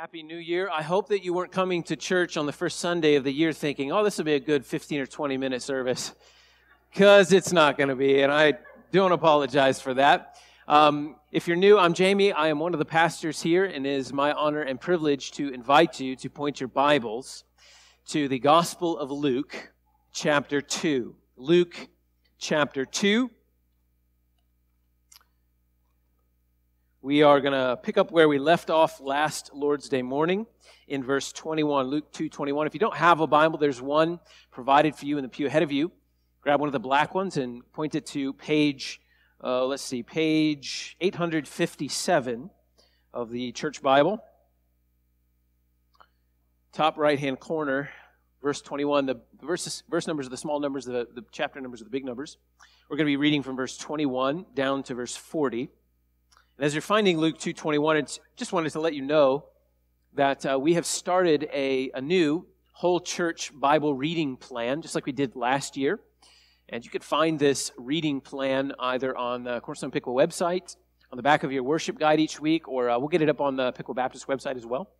Happy 0.00 0.22
New 0.22 0.36
Year. 0.36 0.70
I 0.72 0.82
hope 0.82 1.08
that 1.08 1.24
you 1.24 1.34
weren't 1.34 1.50
coming 1.50 1.82
to 1.82 1.96
church 1.96 2.36
on 2.36 2.46
the 2.46 2.52
first 2.52 2.78
Sunday 2.78 3.16
of 3.16 3.24
the 3.24 3.32
year 3.32 3.52
thinking, 3.52 3.90
oh, 3.90 4.04
this 4.04 4.16
will 4.16 4.26
be 4.26 4.34
a 4.34 4.38
good 4.38 4.64
15 4.64 5.00
or 5.00 5.06
20 5.06 5.36
minute 5.36 5.60
service, 5.60 6.14
because 6.92 7.32
it's 7.32 7.52
not 7.52 7.76
going 7.76 7.88
to 7.88 7.96
be, 7.96 8.22
and 8.22 8.30
I 8.30 8.58
don't 8.92 9.10
apologize 9.10 9.80
for 9.80 9.94
that. 9.94 10.36
Um, 10.68 11.16
if 11.32 11.48
you're 11.48 11.56
new, 11.56 11.80
I'm 11.80 11.94
Jamie. 11.94 12.30
I 12.30 12.46
am 12.46 12.60
one 12.60 12.74
of 12.74 12.78
the 12.78 12.84
pastors 12.84 13.42
here, 13.42 13.64
and 13.64 13.84
it 13.84 13.90
is 13.90 14.12
my 14.12 14.30
honor 14.30 14.62
and 14.62 14.80
privilege 14.80 15.32
to 15.32 15.52
invite 15.52 15.98
you 15.98 16.14
to 16.14 16.30
point 16.30 16.60
your 16.60 16.68
Bibles 16.68 17.42
to 18.10 18.28
the 18.28 18.38
Gospel 18.38 18.96
of 18.98 19.10
Luke, 19.10 19.72
chapter 20.12 20.60
2. 20.60 21.12
Luke, 21.36 21.88
chapter 22.38 22.84
2. 22.84 23.32
We 27.00 27.22
are 27.22 27.40
going 27.40 27.52
to 27.52 27.76
pick 27.76 27.96
up 27.96 28.10
where 28.10 28.28
we 28.28 28.40
left 28.40 28.70
off 28.70 29.00
last 29.00 29.52
Lord's 29.54 29.88
Day 29.88 30.02
morning 30.02 30.46
in 30.88 31.04
verse 31.04 31.30
21, 31.30 31.86
Luke 31.86 32.10
2 32.10 32.28
21. 32.28 32.66
If 32.66 32.74
you 32.74 32.80
don't 32.80 32.96
have 32.96 33.20
a 33.20 33.26
Bible, 33.28 33.56
there's 33.56 33.80
one 33.80 34.18
provided 34.50 34.96
for 34.96 35.06
you 35.06 35.16
in 35.16 35.22
the 35.22 35.28
pew 35.28 35.46
ahead 35.46 35.62
of 35.62 35.70
you. 35.70 35.92
Grab 36.40 36.58
one 36.58 36.68
of 36.68 36.72
the 36.72 36.80
black 36.80 37.14
ones 37.14 37.36
and 37.36 37.62
point 37.72 37.94
it 37.94 38.04
to 38.06 38.32
page, 38.32 39.00
uh, 39.44 39.64
let's 39.64 39.84
see, 39.84 40.02
page 40.02 40.96
857 41.00 42.50
of 43.14 43.30
the 43.30 43.52
church 43.52 43.80
Bible. 43.80 44.20
Top 46.72 46.98
right 46.98 47.18
hand 47.18 47.38
corner, 47.38 47.90
verse 48.42 48.60
21. 48.60 49.06
The 49.06 49.20
verses, 49.40 49.84
verse 49.88 50.08
numbers 50.08 50.26
are 50.26 50.30
the 50.30 50.36
small 50.36 50.58
numbers, 50.58 50.84
the, 50.84 51.06
the 51.14 51.24
chapter 51.30 51.60
numbers 51.60 51.80
are 51.80 51.84
the 51.84 51.90
big 51.90 52.04
numbers. 52.04 52.38
We're 52.90 52.96
going 52.96 53.06
to 53.06 53.12
be 53.12 53.16
reading 53.16 53.44
from 53.44 53.54
verse 53.54 53.76
21 53.76 54.46
down 54.56 54.82
to 54.82 54.96
verse 54.96 55.14
40. 55.14 55.70
And 56.58 56.64
as 56.64 56.74
you're 56.74 56.82
finding 56.82 57.18
Luke 57.18 57.38
2.21, 57.38 58.02
I 58.02 58.20
just 58.36 58.52
wanted 58.52 58.72
to 58.72 58.80
let 58.80 58.92
you 58.92 59.02
know 59.02 59.44
that 60.14 60.44
uh, 60.44 60.58
we 60.58 60.74
have 60.74 60.86
started 60.86 61.48
a, 61.52 61.92
a 61.94 62.00
new 62.00 62.48
whole 62.72 62.98
church 62.98 63.52
Bible 63.54 63.94
reading 63.94 64.36
plan, 64.36 64.82
just 64.82 64.96
like 64.96 65.06
we 65.06 65.12
did 65.12 65.36
last 65.36 65.76
year. 65.76 66.00
And 66.68 66.84
you 66.84 66.90
could 66.90 67.04
find 67.04 67.38
this 67.38 67.70
reading 67.78 68.20
plan 68.20 68.72
either 68.80 69.16
on 69.16 69.44
the 69.44 69.60
Cornerstone 69.60 69.92
Piqua 69.92 70.12
website, 70.12 70.74
on 71.12 71.16
the 71.16 71.22
back 71.22 71.44
of 71.44 71.52
your 71.52 71.62
worship 71.62 71.96
guide 71.96 72.18
each 72.18 72.40
week, 72.40 72.66
or 72.66 72.90
uh, 72.90 72.98
we'll 72.98 73.06
get 73.06 73.22
it 73.22 73.28
up 73.28 73.40
on 73.40 73.54
the 73.54 73.70
Piqua 73.70 73.94
Baptist 73.94 74.26
website 74.26 74.56
as 74.56 74.66
well. 74.66 74.90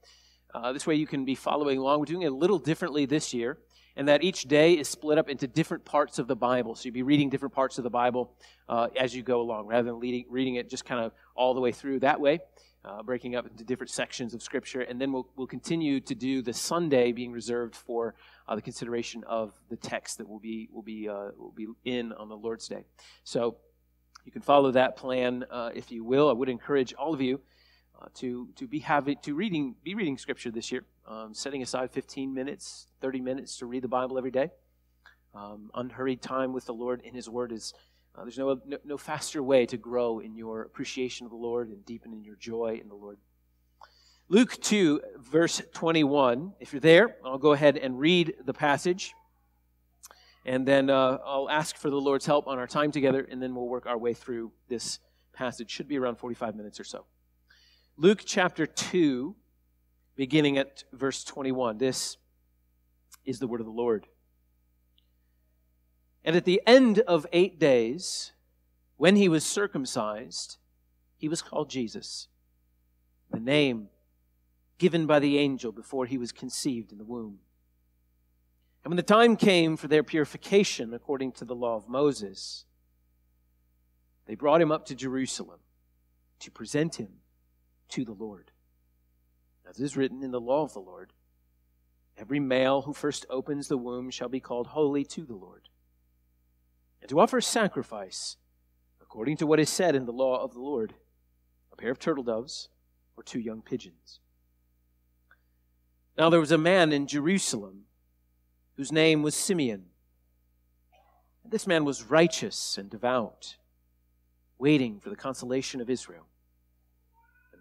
Uh, 0.54 0.72
this 0.72 0.86
way 0.86 0.94
you 0.94 1.08
can 1.08 1.24
be 1.24 1.34
following 1.34 1.78
along. 1.78 1.98
We're 1.98 2.04
doing 2.04 2.22
it 2.22 2.30
a 2.30 2.36
little 2.36 2.60
differently 2.60 3.04
this 3.04 3.34
year 3.34 3.58
and 3.98 4.06
that 4.06 4.22
each 4.22 4.44
day 4.44 4.74
is 4.74 4.88
split 4.88 5.18
up 5.18 5.28
into 5.28 5.48
different 5.48 5.84
parts 5.84 6.20
of 6.20 6.28
the 6.28 6.36
Bible. 6.36 6.76
So 6.76 6.84
you'd 6.84 6.94
be 6.94 7.02
reading 7.02 7.30
different 7.30 7.52
parts 7.52 7.78
of 7.78 7.84
the 7.84 7.90
Bible 7.90 8.32
uh, 8.68 8.86
as 8.96 9.12
you 9.14 9.24
go 9.24 9.40
along, 9.40 9.66
rather 9.66 9.90
than 9.90 9.98
leading, 9.98 10.24
reading 10.30 10.54
it 10.54 10.70
just 10.70 10.84
kind 10.84 11.04
of 11.04 11.12
all 11.34 11.52
the 11.52 11.60
way 11.60 11.72
through 11.72 11.98
that 12.00 12.20
way, 12.20 12.38
uh, 12.84 13.02
breaking 13.02 13.34
up 13.34 13.44
into 13.44 13.64
different 13.64 13.90
sections 13.90 14.34
of 14.34 14.40
Scripture. 14.40 14.82
And 14.82 15.00
then 15.00 15.10
we'll, 15.10 15.28
we'll 15.34 15.48
continue 15.48 15.98
to 15.98 16.14
do 16.14 16.42
the 16.42 16.52
Sunday 16.52 17.10
being 17.10 17.32
reserved 17.32 17.74
for 17.74 18.14
uh, 18.46 18.54
the 18.54 18.62
consideration 18.62 19.24
of 19.24 19.52
the 19.68 19.76
text 19.76 20.18
that 20.18 20.28
will 20.28 20.38
be, 20.38 20.68
will, 20.72 20.82
be, 20.82 21.08
uh, 21.08 21.30
will 21.36 21.52
be 21.56 21.66
in 21.84 22.12
on 22.12 22.28
the 22.28 22.36
Lord's 22.36 22.68
Day. 22.68 22.84
So 23.24 23.56
you 24.24 24.30
can 24.30 24.42
follow 24.42 24.70
that 24.70 24.96
plan 24.96 25.44
uh, 25.50 25.70
if 25.74 25.90
you 25.90 26.04
will. 26.04 26.30
I 26.30 26.34
would 26.34 26.48
encourage 26.48 26.94
all 26.94 27.14
of 27.14 27.20
you 27.20 27.40
uh, 28.00 28.06
to 28.14 28.48
to 28.56 28.66
be 28.66 28.80
having 28.80 29.16
to 29.22 29.34
reading 29.34 29.74
be 29.82 29.94
reading 29.94 30.18
scripture 30.18 30.50
this 30.50 30.70
year, 30.70 30.84
um, 31.06 31.34
setting 31.34 31.62
aside 31.62 31.90
15 31.90 32.32
minutes, 32.32 32.86
30 33.00 33.20
minutes 33.20 33.56
to 33.58 33.66
read 33.66 33.82
the 33.82 33.88
Bible 33.88 34.18
every 34.18 34.30
day. 34.30 34.50
Um, 35.34 35.70
unhurried 35.74 36.22
time 36.22 36.52
with 36.52 36.66
the 36.66 36.74
Lord 36.74 37.02
in 37.02 37.14
His 37.14 37.28
Word 37.28 37.52
is 37.52 37.74
uh, 38.18 38.22
there's 38.22 38.38
no, 38.38 38.60
no, 38.66 38.78
no 38.84 38.98
faster 38.98 39.42
way 39.42 39.66
to 39.66 39.76
grow 39.76 40.18
in 40.18 40.34
your 40.34 40.62
appreciation 40.62 41.24
of 41.24 41.30
the 41.30 41.36
Lord 41.36 41.68
and 41.68 41.84
deepen 41.86 42.12
in 42.12 42.24
your 42.24 42.34
joy 42.36 42.80
in 42.82 42.88
the 42.88 42.94
Lord. 42.94 43.18
Luke 44.28 44.60
2, 44.60 45.00
verse 45.18 45.62
21. 45.72 46.52
If 46.60 46.72
you're 46.72 46.80
there, 46.80 47.16
I'll 47.24 47.38
go 47.38 47.52
ahead 47.52 47.76
and 47.76 47.98
read 47.98 48.34
the 48.44 48.52
passage. 48.52 49.14
And 50.44 50.66
then 50.66 50.90
uh, 50.90 51.18
I'll 51.24 51.48
ask 51.48 51.76
for 51.76 51.90
the 51.90 52.00
Lord's 52.00 52.26
help 52.26 52.46
on 52.46 52.58
our 52.58 52.66
time 52.66 52.90
together, 52.90 53.26
and 53.30 53.40
then 53.40 53.54
we'll 53.54 53.68
work 53.68 53.86
our 53.86 53.98
way 53.98 54.14
through 54.14 54.50
this 54.68 54.98
passage. 55.32 55.70
Should 55.70 55.88
be 55.88 55.98
around 55.98 56.16
45 56.16 56.56
minutes 56.56 56.80
or 56.80 56.84
so. 56.84 57.04
Luke 58.00 58.22
chapter 58.24 58.64
2, 58.64 59.34
beginning 60.14 60.56
at 60.56 60.84
verse 60.92 61.24
21. 61.24 61.78
This 61.78 62.16
is 63.24 63.40
the 63.40 63.48
word 63.48 63.58
of 63.58 63.66
the 63.66 63.72
Lord. 63.72 64.06
And 66.24 66.36
at 66.36 66.44
the 66.44 66.62
end 66.64 67.00
of 67.00 67.26
eight 67.32 67.58
days, 67.58 68.30
when 68.98 69.16
he 69.16 69.28
was 69.28 69.44
circumcised, 69.44 70.58
he 71.16 71.28
was 71.28 71.42
called 71.42 71.70
Jesus, 71.70 72.28
the 73.32 73.40
name 73.40 73.88
given 74.78 75.08
by 75.08 75.18
the 75.18 75.36
angel 75.36 75.72
before 75.72 76.06
he 76.06 76.18
was 76.18 76.30
conceived 76.30 76.92
in 76.92 76.98
the 76.98 77.04
womb. 77.04 77.40
And 78.84 78.92
when 78.92 78.96
the 78.96 79.02
time 79.02 79.34
came 79.34 79.76
for 79.76 79.88
their 79.88 80.04
purification 80.04 80.94
according 80.94 81.32
to 81.32 81.44
the 81.44 81.56
law 81.56 81.74
of 81.74 81.88
Moses, 81.88 82.64
they 84.26 84.36
brought 84.36 84.62
him 84.62 84.70
up 84.70 84.86
to 84.86 84.94
Jerusalem 84.94 85.58
to 86.38 86.52
present 86.52 86.94
him 86.94 87.08
to 87.90 88.04
the 88.04 88.12
Lord. 88.12 88.50
As 89.68 89.80
is 89.80 89.96
written 89.96 90.22
in 90.22 90.30
the 90.30 90.40
law 90.40 90.62
of 90.62 90.72
the 90.72 90.80
Lord, 90.80 91.12
every 92.16 92.40
male 92.40 92.82
who 92.82 92.92
first 92.92 93.26
opens 93.28 93.68
the 93.68 93.76
womb 93.76 94.10
shall 94.10 94.28
be 94.28 94.40
called 94.40 94.68
holy 94.68 95.04
to 95.04 95.24
the 95.24 95.34
Lord. 95.34 95.68
And 97.00 97.08
to 97.10 97.20
offer 97.20 97.40
sacrifice, 97.40 98.36
according 99.00 99.36
to 99.38 99.46
what 99.46 99.60
is 99.60 99.70
said 99.70 99.94
in 99.94 100.06
the 100.06 100.12
law 100.12 100.42
of 100.42 100.52
the 100.52 100.60
Lord, 100.60 100.94
a 101.72 101.76
pair 101.76 101.90
of 101.90 101.98
turtle 101.98 102.24
doves 102.24 102.68
or 103.16 103.22
two 103.22 103.40
young 103.40 103.62
pigeons. 103.62 104.20
Now 106.16 106.30
there 106.30 106.40
was 106.40 106.52
a 106.52 106.58
man 106.58 106.92
in 106.92 107.06
Jerusalem 107.06 107.84
whose 108.76 108.90
name 108.90 109.22
was 109.22 109.34
Simeon. 109.34 109.86
This 111.44 111.66
man 111.66 111.84
was 111.84 112.04
righteous 112.04 112.76
and 112.76 112.90
devout, 112.90 113.56
waiting 114.58 115.00
for 115.00 115.10
the 115.10 115.16
consolation 115.16 115.80
of 115.80 115.88
Israel. 115.88 116.26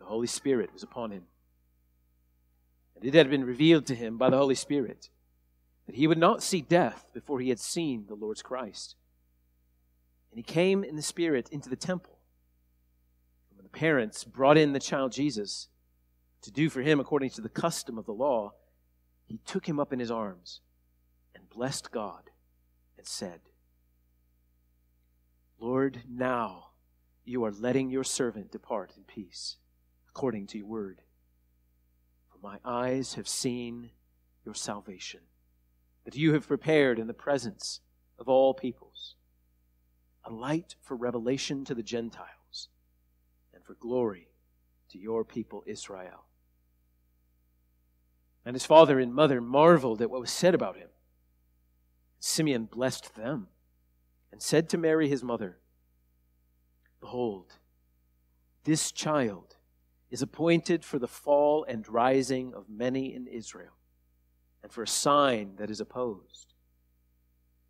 Holy 0.07 0.28
Spirit 0.28 0.72
was 0.73 0.84
upon 0.84 1.12
him. 1.12 1.23
And 2.95 3.06
it 3.06 3.13
had 3.13 3.29
been 3.29 3.44
revealed 3.44 3.85
to 3.88 3.95
him 3.95 4.18
by 4.18 4.29
the 4.29 4.38
Holy 4.38 4.56
Spirit 4.56 5.09
that 5.85 5.95
he 5.95 6.07
would 6.07 6.18
not 6.18 6.41
see 6.41 6.62
death 6.62 7.06
before 7.13 7.40
he 7.40 7.50
had 7.50 7.59
seen 7.59 8.06
the 8.07 8.16
Lord's 8.16 8.41
Christ. 8.41 8.95
And 10.31 10.40
he 10.40 10.44
came 10.44 10.84
in 10.84 10.95
the 10.95 11.01
Spirit 11.01 11.50
into 11.51 11.69
the 11.69 11.75
temple. 11.75 12.18
And 13.50 13.57
when 13.57 13.63
the 13.63 13.78
parents 13.78 14.23
brought 14.23 14.57
in 14.57 14.73
the 14.73 14.79
child 14.79 15.12
Jesus 15.12 15.68
to 16.41 16.51
do 16.51 16.69
for 16.69 16.81
him 16.81 17.00
according 17.00 17.31
to 17.31 17.41
the 17.41 17.50
custom 17.50 17.97
of 17.97 18.06
the 18.06 18.13
law, 18.13 18.53
he 19.25 19.39
took 19.45 19.68
him 19.68 19.79
up 19.79 19.94
in 19.94 20.00
his 20.00 20.12
arms 20.12 20.62
and 21.35 21.50
blessed 21.50 21.91
God 21.91 22.29
and 22.97 23.06
said, 23.06 23.41
Lord, 25.59 26.01
now 26.09 26.68
you 27.25 27.44
are 27.44 27.51
letting 27.51 27.89
your 27.89 28.03
servant 28.03 28.51
depart 28.51 28.94
in 28.95 29.03
peace 29.03 29.57
according 30.17 30.47
to 30.47 30.57
your 30.57 30.66
word. 30.66 31.00
For 32.31 32.39
my 32.41 32.57
eyes 32.66 33.13
have 33.13 33.28
seen 33.28 33.91
your 34.44 34.55
salvation, 34.55 35.19
that 36.05 36.16
you 36.16 36.33
have 36.33 36.47
prepared 36.47 36.97
in 36.97 37.05
the 37.05 37.13
presence 37.13 37.81
of 38.17 38.27
all 38.27 38.56
peoples 38.56 39.13
a 40.25 40.31
light 40.31 40.75
for 40.81 40.97
revelation 40.97 41.63
to 41.66 41.75
the 41.75 41.83
Gentiles 41.83 42.69
and 43.53 43.63
for 43.63 43.75
glory 43.75 44.29
to 44.89 44.97
your 44.97 45.23
people 45.23 45.61
Israel. 45.67 46.25
And 48.44 48.56
his 48.56 48.66
father 48.66 49.00
and 49.00 49.13
mother 49.13 49.39
marveled 49.39 50.01
at 50.01 50.09
what 50.09 50.22
was 50.22 50.31
said 50.31 50.56
about 50.56 50.77
him. 50.77 50.89
Simeon 52.19 52.66
blessed 52.66 53.16
them 53.16 53.50
and 54.31 54.41
said 54.41 54.67
to 54.69 54.79
Mary 54.79 55.07
his 55.07 55.23
mother, 55.23 55.59
Behold, 57.00 57.53
this 58.63 58.91
child 58.91 59.56
is 60.09 60.22
appointed 60.22 60.85
for 60.85 61.00
the 61.00 61.07
fall 61.07 61.66
and 61.68 61.88
rising 61.88 62.53
of 62.53 62.69
many 62.69 63.13
in 63.13 63.27
Israel, 63.27 63.74
and 64.63 64.71
for 64.71 64.83
a 64.83 64.88
sign 64.88 65.56
that 65.57 65.69
is 65.69 65.81
opposed. 65.81 66.54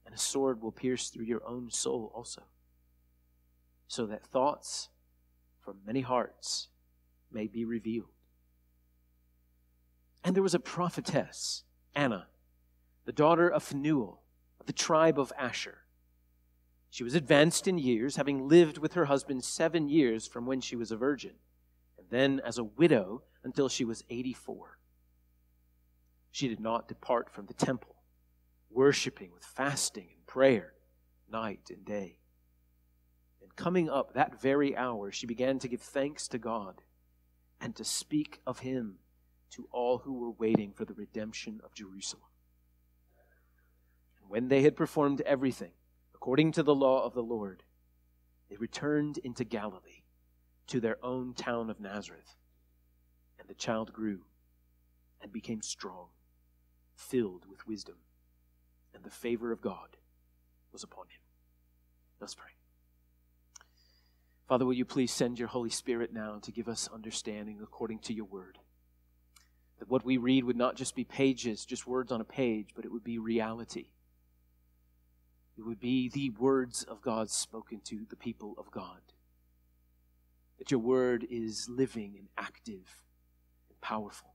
And 0.05 0.13
a 0.13 0.19
sword 0.19 0.61
will 0.61 0.71
pierce 0.71 1.09
through 1.09 1.25
your 1.25 1.45
own 1.45 1.71
soul 1.71 2.11
also, 2.15 2.43
so 3.87 4.05
that 4.05 4.25
thoughts 4.25 4.89
from 5.59 5.77
many 5.85 6.01
hearts 6.01 6.67
may 7.31 7.47
be 7.47 7.65
revealed. 7.65 8.07
And 10.23 10.35
there 10.35 10.43
was 10.43 10.53
a 10.53 10.59
prophetess, 10.59 11.63
Anna, 11.95 12.27
the 13.05 13.11
daughter 13.11 13.49
of 13.49 13.63
Phanuel, 13.63 14.21
of 14.59 14.65
the 14.65 14.73
tribe 14.73 15.19
of 15.19 15.33
Asher. 15.37 15.79
She 16.89 17.03
was 17.03 17.15
advanced 17.15 17.67
in 17.67 17.77
years, 17.77 18.15
having 18.15 18.47
lived 18.47 18.77
with 18.77 18.93
her 18.93 19.05
husband 19.05 19.43
seven 19.43 19.89
years 19.89 20.27
from 20.27 20.45
when 20.45 20.61
she 20.61 20.75
was 20.75 20.91
a 20.91 20.97
virgin 20.97 21.33
then 22.09 22.41
as 22.45 22.57
a 22.57 22.63
widow 22.63 23.23
until 23.43 23.69
she 23.69 23.85
was 23.85 24.03
84. 24.09 24.77
She 26.31 26.47
did 26.47 26.59
not 26.59 26.87
depart 26.87 27.29
from 27.29 27.45
the 27.47 27.53
temple, 27.53 27.95
worshiping 28.69 29.31
with 29.33 29.43
fasting 29.43 30.09
and 30.13 30.25
prayer 30.27 30.73
night 31.31 31.69
and 31.69 31.83
day. 31.85 32.19
And 33.41 33.55
coming 33.55 33.89
up 33.89 34.13
that 34.13 34.41
very 34.41 34.75
hour, 34.75 35.11
she 35.11 35.25
began 35.25 35.59
to 35.59 35.67
give 35.67 35.81
thanks 35.81 36.27
to 36.29 36.37
God 36.37 36.81
and 37.59 37.75
to 37.75 37.83
speak 37.83 38.39
of 38.45 38.59
him 38.59 38.99
to 39.51 39.67
all 39.71 39.99
who 39.99 40.13
were 40.13 40.31
waiting 40.31 40.73
for 40.73 40.85
the 40.85 40.93
redemption 40.93 41.59
of 41.63 41.73
Jerusalem. 41.73 42.23
And 44.19 44.29
when 44.29 44.49
they 44.49 44.61
had 44.61 44.75
performed 44.75 45.21
everything 45.21 45.71
according 46.13 46.51
to 46.53 46.63
the 46.63 46.75
law 46.75 47.03
of 47.05 47.13
the 47.13 47.23
Lord, 47.23 47.63
they 48.49 48.57
returned 48.57 49.17
into 49.19 49.43
Galilee 49.43 50.03
to 50.67 50.79
their 50.79 50.97
own 51.03 51.33
town 51.33 51.69
of 51.69 51.79
Nazareth. 51.79 52.35
And 53.39 53.47
the 53.47 53.55
child 53.55 53.93
grew 53.93 54.21
and 55.21 55.31
became 55.31 55.61
strong, 55.61 56.07
filled 56.95 57.45
with 57.49 57.67
wisdom, 57.67 57.95
and 58.93 59.03
the 59.03 59.09
favor 59.09 59.51
of 59.51 59.61
God 59.61 59.97
was 60.71 60.83
upon 60.83 61.05
him. 61.05 61.21
Let's 62.19 62.35
pray. 62.35 62.51
Father, 64.47 64.65
will 64.65 64.73
you 64.73 64.85
please 64.85 65.11
send 65.11 65.39
your 65.39 65.49
Holy 65.49 65.69
Spirit 65.69 66.13
now 66.13 66.39
to 66.41 66.51
give 66.51 66.69
us 66.69 66.89
understanding 66.93 67.59
according 67.61 67.99
to 67.99 68.13
your 68.13 68.25
word? 68.25 68.59
That 69.79 69.89
what 69.89 70.05
we 70.05 70.17
read 70.17 70.45
would 70.45 70.55
not 70.55 70.75
just 70.75 70.95
be 70.95 71.03
pages, 71.03 71.65
just 71.65 71.85
words 71.85 72.11
on 72.11 72.21
a 72.21 72.25
page, 72.25 72.69
but 72.75 72.85
it 72.85 72.91
would 72.91 73.03
be 73.03 73.17
reality. 73.17 73.87
It 75.57 75.65
would 75.65 75.79
be 75.79 76.07
the 76.07 76.29
words 76.29 76.83
of 76.83 77.01
God 77.01 77.29
spoken 77.29 77.81
to 77.85 78.05
the 78.09 78.15
people 78.15 78.55
of 78.57 78.71
God. 78.71 79.01
That 80.59 80.71
your 80.71 80.79
word 80.79 81.25
is 81.29 81.67
living 81.69 82.15
and 82.17 82.27
active 82.37 83.03
and 83.69 83.81
powerful. 83.81 84.33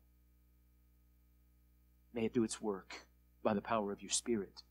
May 2.15 2.27
it 2.27 2.35
do 2.35 2.45
its 2.45 2.61
work 2.61 3.07
by 3.43 3.55
the 3.55 3.61
power 3.61 3.93
of 3.93 4.03
your 4.03 4.11
Spirit 4.11 4.63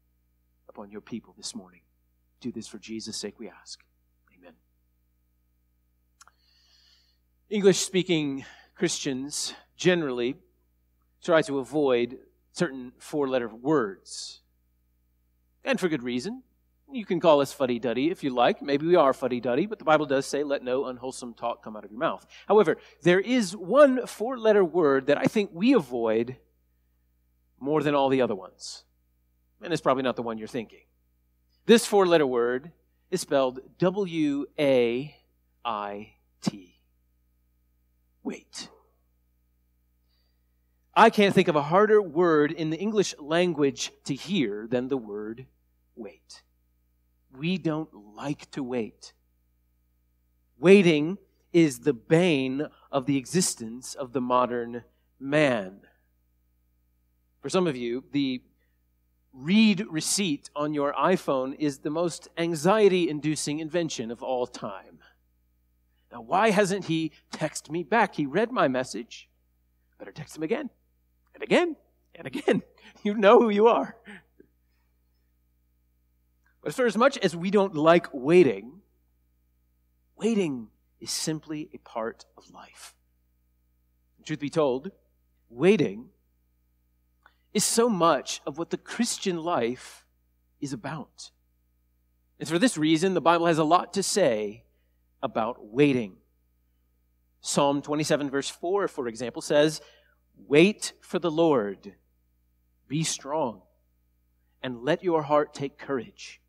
upon 0.69 0.91
your 0.91 1.01
people 1.01 1.33
this 1.35 1.53
morning. 1.55 1.81
Do 2.39 2.51
this 2.51 2.67
for 2.67 2.77
Jesus' 2.77 3.17
sake, 3.17 3.39
we 3.39 3.49
ask. 3.49 3.81
Amen. 4.37 4.53
English 7.49 7.79
speaking 7.79 8.45
Christians 8.75 9.53
generally 9.75 10.35
try 11.23 11.41
to 11.43 11.59
avoid 11.59 12.17
certain 12.53 12.93
four 12.97 13.27
letter 13.27 13.47
words. 13.47 14.41
And 15.63 15.79
for 15.79 15.87
good 15.87 16.03
reason. 16.03 16.43
You 16.91 17.05
can 17.05 17.19
call 17.19 17.41
us 17.41 17.53
fuddy 17.53 17.79
duddy 17.79 18.11
if 18.11 18.23
you 18.23 18.31
like. 18.31 18.61
Maybe 18.61 18.85
we 18.85 18.95
are 18.95 19.13
fuddy 19.13 19.39
duddy, 19.39 19.65
but 19.65 19.79
the 19.79 19.85
Bible 19.85 20.05
does 20.05 20.25
say, 20.25 20.43
let 20.43 20.63
no 20.63 20.85
unwholesome 20.85 21.33
talk 21.33 21.63
come 21.63 21.77
out 21.77 21.85
of 21.85 21.91
your 21.91 21.99
mouth. 21.99 22.25
However, 22.47 22.77
there 23.01 23.19
is 23.19 23.55
one 23.55 24.05
four 24.07 24.37
letter 24.37 24.63
word 24.65 25.07
that 25.07 25.17
I 25.17 25.23
think 25.23 25.51
we 25.53 25.73
avoid 25.73 26.37
more 27.59 27.81
than 27.83 27.95
all 27.95 28.09
the 28.09 28.21
other 28.21 28.35
ones. 28.35 28.83
And 29.61 29.71
it's 29.71 29.81
probably 29.81 30.03
not 30.03 30.15
the 30.15 30.23
one 30.23 30.37
you're 30.37 30.47
thinking. 30.47 30.81
This 31.65 31.85
four 31.85 32.05
letter 32.07 32.27
word 32.27 32.71
is 33.11 33.21
spelled 33.21 33.59
W 33.77 34.45
A 34.59 35.15
I 35.63 36.13
T. 36.41 36.79
Wait. 38.23 38.69
I 40.93 41.09
can't 41.09 41.33
think 41.33 41.47
of 41.47 41.55
a 41.55 41.61
harder 41.61 42.01
word 42.01 42.51
in 42.51 42.69
the 42.69 42.77
English 42.77 43.15
language 43.19 43.91
to 44.05 44.13
hear 44.13 44.67
than 44.67 44.89
the 44.89 44.97
word 44.97 45.45
wait. 45.95 46.41
We 47.37 47.57
don't 47.57 48.15
like 48.15 48.49
to 48.51 48.63
wait. 48.63 49.13
Waiting 50.57 51.17
is 51.53 51.79
the 51.79 51.93
bane 51.93 52.67
of 52.91 53.05
the 53.05 53.17
existence 53.17 53.93
of 53.93 54.13
the 54.13 54.21
modern 54.21 54.83
man. 55.19 55.81
For 57.41 57.49
some 57.49 57.67
of 57.67 57.75
you, 57.75 58.03
the 58.11 58.41
read 59.33 59.85
receipt 59.89 60.49
on 60.55 60.73
your 60.73 60.93
iPhone 60.93 61.55
is 61.57 61.79
the 61.79 61.89
most 61.89 62.27
anxiety 62.37 63.09
inducing 63.09 63.59
invention 63.59 64.11
of 64.11 64.21
all 64.21 64.45
time. 64.45 64.99
Now, 66.11 66.21
why 66.21 66.51
hasn't 66.51 66.85
he 66.85 67.11
texted 67.31 67.69
me 67.69 67.83
back? 67.83 68.15
He 68.15 68.25
read 68.25 68.51
my 68.51 68.67
message. 68.67 69.29
Better 69.97 70.11
text 70.11 70.35
him 70.35 70.43
again 70.43 70.69
and 71.33 71.43
again 71.43 71.75
and 72.15 72.27
again. 72.27 72.61
You 73.03 73.15
know 73.15 73.39
who 73.39 73.49
you 73.49 73.65
are. 73.67 73.95
But 76.61 76.73
for 76.73 76.85
as 76.85 76.97
much 76.97 77.17
as 77.17 77.35
we 77.35 77.51
don't 77.51 77.75
like 77.75 78.07
waiting, 78.13 78.81
waiting 80.15 80.67
is 80.99 81.11
simply 81.11 81.69
a 81.73 81.77
part 81.79 82.25
of 82.37 82.51
life. 82.51 82.95
Truth 84.23 84.39
be 84.39 84.49
told, 84.49 84.91
waiting 85.49 86.09
is 87.53 87.63
so 87.63 87.89
much 87.89 88.41
of 88.45 88.57
what 88.57 88.69
the 88.69 88.77
Christian 88.77 89.37
life 89.37 90.05
is 90.59 90.73
about. 90.73 91.31
And 92.39 92.47
for 92.47 92.59
this 92.59 92.77
reason, 92.77 93.13
the 93.13 93.21
Bible 93.21 93.47
has 93.47 93.57
a 93.57 93.63
lot 93.63 93.93
to 93.93 94.03
say 94.03 94.63
about 95.21 95.65
waiting. 95.65 96.17
Psalm 97.41 97.81
27, 97.81 98.29
verse 98.29 98.49
4, 98.49 98.87
for 98.87 99.07
example, 99.07 99.41
says, 99.41 99.81
Wait 100.47 100.93
for 101.01 101.19
the 101.19 101.31
Lord, 101.31 101.95
be 102.87 103.03
strong, 103.03 103.61
and 104.61 104.83
let 104.83 105.03
your 105.03 105.23
heart 105.23 105.53
take 105.53 105.77
courage. 105.77 106.40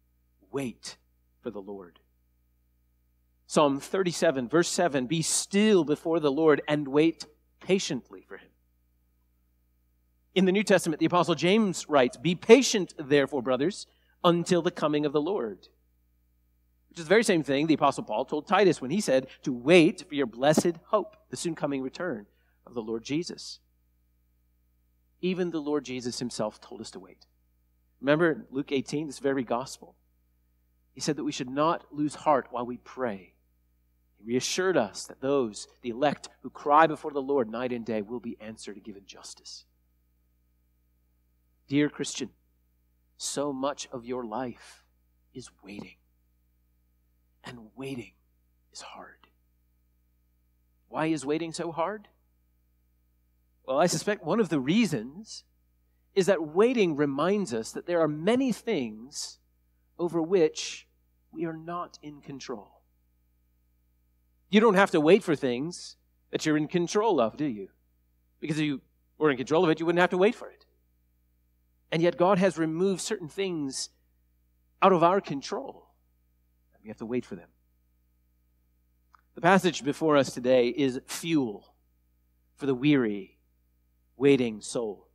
Wait 0.52 0.96
for 1.40 1.50
the 1.50 1.60
Lord. 1.60 1.99
Psalm 3.46 3.81
37, 3.81 4.49
verse 4.49 4.69
7 4.69 5.06
Be 5.06 5.22
still 5.22 5.84
before 5.84 6.20
the 6.20 6.31
Lord 6.31 6.62
and 6.69 6.87
wait 6.88 7.26
patiently 7.60 8.25
for 8.28 8.37
him. 8.37 8.49
In 10.34 10.44
the 10.44 10.52
New 10.52 10.62
Testament, 10.62 11.00
the 11.00 11.06
Apostle 11.06 11.34
James 11.34 11.88
writes, 11.88 12.16
Be 12.16 12.34
patient, 12.34 12.94
therefore, 12.99 13.43
brothers, 13.43 13.87
until 14.25 14.62
the 14.62 14.70
coming 14.70 15.04
of 15.04 15.12
the 15.12 15.20
Lord. 15.20 15.69
Which 16.88 16.98
is 16.98 17.05
the 17.05 17.10
very 17.10 17.25
same 17.25 17.43
thing 17.43 17.66
the 17.66 17.75
Apostle 17.75 18.05
Paul 18.05 18.25
told 18.25 18.46
Titus 18.46 18.81
when 18.81 18.90
he 18.90 19.00
said 19.00 19.26
to 19.43 19.52
wait 19.52 20.06
for 20.08 20.14
your 20.14 20.26
blessed 20.26 20.78
hope, 20.87 21.16
the 21.31 21.37
soon 21.37 21.55
coming 21.55 21.82
return 21.82 22.26
of 22.66 22.75
the 22.75 22.82
Lord 22.82 23.05
Jesus. 23.05 23.58
Even 25.20 25.50
the 25.50 25.60
Lord 25.60 25.84
Jesus 25.84 26.19
himself 26.19 26.60
told 26.60 26.81
us 26.81 26.90
to 26.93 27.00
wait. 27.00 27.26
Remember 28.00 28.46
Luke 28.50 28.72
18, 28.72 29.06
this 29.06 29.20
very 29.20 29.44
gospel? 29.44 29.94
He 30.93 31.00
said 31.00 31.17
that 31.17 31.25
we 31.25 31.33
should 31.33 31.50
not 31.50 31.85
lose 31.91 32.15
heart 32.15 32.49
while 32.50 32.67
we 32.67 32.77
pray. 32.77 33.35
He 34.19 34.25
reassured 34.25 34.77
us 34.77 35.06
that 35.06 35.21
those, 35.21 35.67
the 35.83 35.91
elect, 35.91 36.29
who 36.43 36.50
cry 36.50 36.87
before 36.87 37.12
the 37.12 37.23
Lord 37.23 37.50
night 37.50 37.73
and 37.73 37.85
day 37.85 38.03
will 38.03 38.21
be 38.21 38.37
answered 38.41 38.77
and 38.77 38.85
given 38.85 39.06
justice. 39.06 39.65
Dear 41.69 41.89
Christian, 41.89 42.31
so 43.17 43.53
much 43.53 43.89
of 43.93 44.05
your 44.05 44.25
life 44.25 44.85
is 45.33 45.50
waiting. 45.62 45.97
And 47.44 47.71
waiting 47.75 48.12
is 48.73 48.83
hard. 48.83 49.29
Why 50.89 51.06
is 51.06 51.25
waiting 51.25 51.53
so 51.53 51.73
hard? 51.73 52.09
Well, 53.67 53.79
I 53.79 53.87
suspect 53.87 54.25
one 54.25 54.41
of 54.41 54.50
the 54.50 54.61
reasons 54.61 55.44
is 56.15 56.27
that 56.27 56.43
waiting 56.43 56.94
reminds 56.96 57.55
us 57.55 57.72
that 57.72 57.87
there 57.87 58.01
are 58.01 58.08
many 58.08 58.53
things 58.53 59.39
over 60.03 60.21
which 60.21 60.89
we 61.31 61.47
are 61.47 61.56
not 61.56 61.97
in 62.03 62.21
control. 62.21 62.82
You 64.51 64.61
don't 64.61 64.75
have 64.75 64.91
to 64.91 65.01
wait 65.01 65.23
for 65.23 65.37
things 65.37 65.97
that 66.31 66.44
you're 66.44 66.56
in 66.56 66.67
control 66.67 67.21
of, 67.21 67.37
do 67.37 67.44
you? 67.44 67.69
Because 68.41 68.59
if 68.59 68.65
you 68.65 68.81
were 69.17 69.31
in 69.31 69.37
control 69.37 69.63
of 69.63 69.71
it, 69.71 69.79
you 69.79 69.87
wouldn't 69.87 70.01
have 70.01 70.11
to 70.11 70.19
wait 70.19 70.35
for 70.35 70.51
it. 70.51 70.67
And 71.93 72.03
yet, 72.03 72.17
God 72.17 72.39
has 72.39 72.59
removed 72.59 73.01
certain 73.01 73.29
things 73.29 73.91
out 74.82 74.93
of 74.93 75.05
our 75.05 75.21
control. 75.21 75.87
We 76.82 76.89
have 76.89 76.99
to 76.99 77.06
wait 77.06 77.25
for 77.25 77.37
them. 77.37 77.49
The 79.37 79.41
passage 79.41 79.85
before 79.85 80.17
us 80.17 80.35
today 80.35 80.69
is 80.69 81.01
fuel 81.06 81.75
for 82.56 82.67
the 82.67 82.75
weary, 82.75 83.39
waiting 84.17 84.61
soul. 84.61 85.06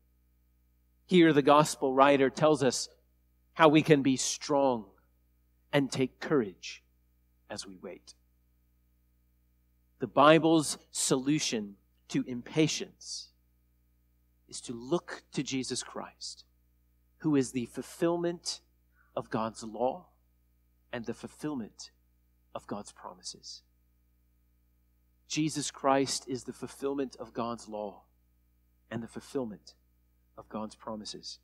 Here, 1.05 1.33
the 1.33 1.41
gospel 1.41 1.93
writer 1.93 2.29
tells 2.29 2.63
us 2.63 2.87
how 3.57 3.67
we 3.67 3.81
can 3.81 4.03
be 4.03 4.15
strong 4.15 4.85
and 5.73 5.91
take 5.91 6.19
courage 6.19 6.83
as 7.49 7.65
we 7.65 7.75
wait. 7.81 8.13
The 9.97 10.05
Bible's 10.05 10.77
solution 10.91 11.73
to 12.09 12.23
impatience 12.27 13.29
is 14.47 14.61
to 14.61 14.73
look 14.73 15.23
to 15.33 15.41
Jesus 15.41 15.81
Christ, 15.81 16.45
who 17.17 17.35
is 17.35 17.49
the 17.51 17.65
fulfillment 17.65 18.61
of 19.15 19.31
God's 19.31 19.63
law 19.63 20.05
and 20.93 21.07
the 21.07 21.15
fulfillment 21.15 21.89
of 22.53 22.67
God's 22.67 22.91
promises. 22.91 23.63
Jesus 25.27 25.71
Christ 25.71 26.25
is 26.27 26.43
the 26.43 26.53
fulfillment 26.53 27.15
of 27.19 27.33
God's 27.33 27.67
law 27.67 28.03
and 28.91 29.01
the 29.01 29.07
fulfillment 29.07 29.73
of 30.37 30.47
God's 30.47 30.75
promises. 30.75 31.39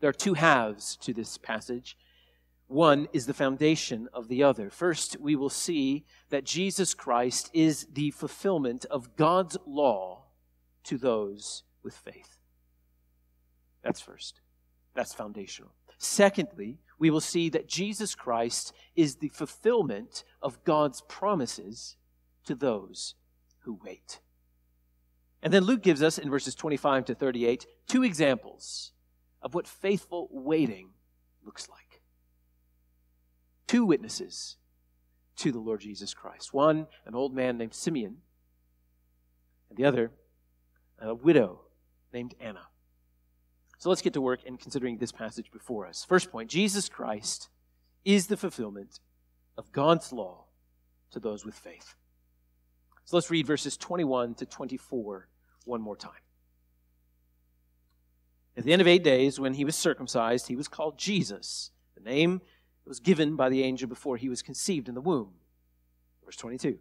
There 0.00 0.10
are 0.10 0.14
two 0.14 0.34
halves 0.34 0.96
to 0.98 1.12
this 1.12 1.38
passage. 1.38 1.96
One 2.68 3.08
is 3.12 3.26
the 3.26 3.34
foundation 3.34 4.08
of 4.12 4.28
the 4.28 4.42
other. 4.42 4.70
First, 4.70 5.18
we 5.20 5.36
will 5.36 5.50
see 5.50 6.04
that 6.30 6.44
Jesus 6.44 6.94
Christ 6.94 7.50
is 7.52 7.86
the 7.92 8.10
fulfillment 8.10 8.84
of 8.90 9.16
God's 9.16 9.56
law 9.66 10.24
to 10.84 10.98
those 10.98 11.62
with 11.82 11.94
faith. 11.94 12.38
That's 13.82 14.00
first. 14.00 14.40
That's 14.94 15.14
foundational. 15.14 15.70
Secondly, 15.98 16.78
we 16.98 17.10
will 17.10 17.20
see 17.20 17.48
that 17.50 17.68
Jesus 17.68 18.14
Christ 18.14 18.72
is 18.96 19.16
the 19.16 19.28
fulfillment 19.28 20.24
of 20.42 20.62
God's 20.64 21.02
promises 21.02 21.96
to 22.46 22.54
those 22.54 23.14
who 23.60 23.78
wait. 23.84 24.20
And 25.42 25.52
then 25.52 25.64
Luke 25.64 25.82
gives 25.82 26.02
us 26.02 26.18
in 26.18 26.30
verses 26.30 26.54
25 26.54 27.04
to 27.06 27.14
38 27.14 27.66
two 27.86 28.02
examples 28.02 28.92
of 29.46 29.54
what 29.54 29.68
faithful 29.68 30.28
waiting 30.32 30.88
looks 31.44 31.68
like. 31.68 32.02
Two 33.68 33.84
witnesses 33.84 34.56
to 35.36 35.52
the 35.52 35.60
Lord 35.60 35.80
Jesus 35.80 36.12
Christ. 36.14 36.52
One, 36.52 36.88
an 37.06 37.14
old 37.14 37.32
man 37.32 37.56
named 37.56 37.72
Simeon, 37.72 38.16
and 39.70 39.78
the 39.78 39.84
other, 39.84 40.10
a 41.00 41.14
widow 41.14 41.60
named 42.12 42.34
Anna. 42.40 42.66
So 43.78 43.88
let's 43.88 44.02
get 44.02 44.14
to 44.14 44.20
work 44.20 44.42
in 44.42 44.56
considering 44.56 44.98
this 44.98 45.12
passage 45.12 45.52
before 45.52 45.86
us. 45.86 46.04
First 46.04 46.32
point 46.32 46.50
Jesus 46.50 46.88
Christ 46.88 47.48
is 48.04 48.26
the 48.26 48.36
fulfillment 48.36 48.98
of 49.56 49.70
God's 49.70 50.12
law 50.12 50.46
to 51.12 51.20
those 51.20 51.44
with 51.44 51.54
faith. 51.54 51.94
So 53.04 53.16
let's 53.16 53.30
read 53.30 53.46
verses 53.46 53.76
21 53.76 54.34
to 54.34 54.46
24 54.46 55.28
one 55.66 55.80
more 55.80 55.96
time. 55.96 56.25
At 58.56 58.64
the 58.64 58.72
end 58.72 58.80
of 58.80 58.88
eight 58.88 59.04
days, 59.04 59.38
when 59.38 59.54
he 59.54 59.64
was 59.64 59.76
circumcised, 59.76 60.48
he 60.48 60.56
was 60.56 60.68
called 60.68 60.98
Jesus, 60.98 61.70
the 61.94 62.00
name 62.02 62.40
that 62.84 62.88
was 62.88 63.00
given 63.00 63.36
by 63.36 63.48
the 63.48 63.62
angel 63.62 63.88
before 63.88 64.16
he 64.16 64.28
was 64.28 64.42
conceived 64.42 64.88
in 64.88 64.94
the 64.94 65.00
womb. 65.00 65.34
Verse 66.24 66.36
22. 66.36 66.78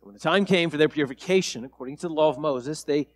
When 0.00 0.14
the 0.14 0.20
time 0.20 0.46
came 0.46 0.70
for 0.70 0.78
their 0.78 0.88
purification, 0.88 1.64
according 1.64 1.98
to 1.98 2.08
the 2.08 2.14
law 2.14 2.30
of 2.30 2.38
Moses, 2.38 2.84
they 2.84 3.08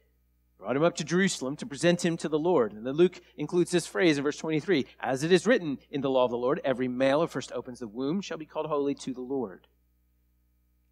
brought 0.58 0.76
him 0.76 0.84
up 0.84 0.96
to 0.96 1.04
Jerusalem 1.04 1.56
to 1.56 1.66
present 1.66 2.04
him 2.04 2.18
to 2.18 2.28
the 2.28 2.38
Lord. 2.38 2.74
And 2.74 2.86
then 2.86 2.94
Luke 2.94 3.20
includes 3.38 3.70
this 3.70 3.86
phrase 3.86 4.18
in 4.18 4.24
verse 4.24 4.36
23 4.36 4.86
As 5.00 5.24
it 5.24 5.32
is 5.32 5.46
written 5.46 5.78
in 5.90 6.02
the 6.02 6.10
law 6.10 6.24
of 6.24 6.30
the 6.30 6.36
Lord, 6.36 6.60
every 6.62 6.88
male 6.88 7.22
who 7.22 7.26
first 7.26 7.52
opens 7.52 7.78
the 7.78 7.88
womb 7.88 8.20
shall 8.20 8.36
be 8.36 8.44
called 8.44 8.66
holy 8.66 8.94
to 8.96 9.14
the 9.14 9.22
Lord. 9.22 9.66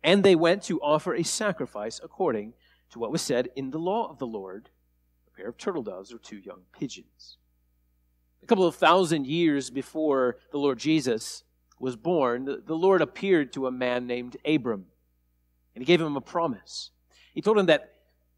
And 0.03 0.25
they 0.25 0.35
went 0.35 0.63
to 0.65 0.81
offer 0.81 1.15
a 1.15 1.23
sacrifice 1.23 2.01
according 2.03 2.55
to 2.91 2.99
what 2.99 3.13
was 3.13 3.23
said 3.23 3.51
in 3.55 3.71
the 3.71 3.79
law 3.79 4.11
of 4.11 4.19
the 4.19 4.27
Lord 4.27 4.71
pair 5.37 5.49
of 5.49 5.57
turtle 5.57 5.83
doves 5.83 6.13
or 6.13 6.19
two 6.19 6.39
young 6.39 6.63
pigeons. 6.79 7.37
A 8.43 8.47
couple 8.47 8.67
of 8.67 8.75
thousand 8.75 9.27
years 9.27 9.71
before 9.71 10.37
the 10.51 10.59
Lord 10.59 10.79
Jesus 10.79 11.45
was 11.79 11.97
born, 11.97 12.63
the 12.65 12.77
Lord 12.77 13.01
appeared 13.01 13.53
to 13.53 13.67
a 13.67 13.73
man 13.73 14.07
named 14.07 14.37
Abram, 14.45 14.87
and 15.75 15.83
he 15.83 15.87
gave 15.87 16.01
him 16.01 16.17
a 16.17 16.21
promise. 16.21 16.91
He 17.35 17.41
told 17.41 17.59
him 17.59 17.67
that 17.67 17.93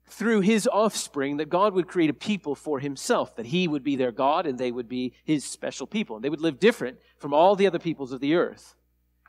through 0.07 0.41
his 0.41 0.69
offspring 0.71 1.39
that 1.39 1.49
God 1.49 1.75
would 1.75 1.89
create 1.89 2.11
a 2.11 2.15
people 2.15 2.55
for 2.55 2.79
himself, 2.79 3.37
that 3.37 3.47
he 3.47 3.67
would 3.67 3.83
be 3.83 3.97
their 3.97 4.13
God 4.13 4.47
and 4.47 4.59
they 4.59 4.71
would 4.71 4.89
be 4.89 5.15
his 5.25 5.45
special 5.45 5.87
people. 5.87 6.17
And 6.17 6.25
they 6.25 6.29
would 6.29 6.41
live 6.41 6.61
different 6.61 6.99
from 7.19 7.33
all 7.33 7.57
the 7.57 7.67
other 7.67 7.79
peoples 7.79 8.13
of 8.13 8.21
the 8.21 8.35
earth. 8.35 8.75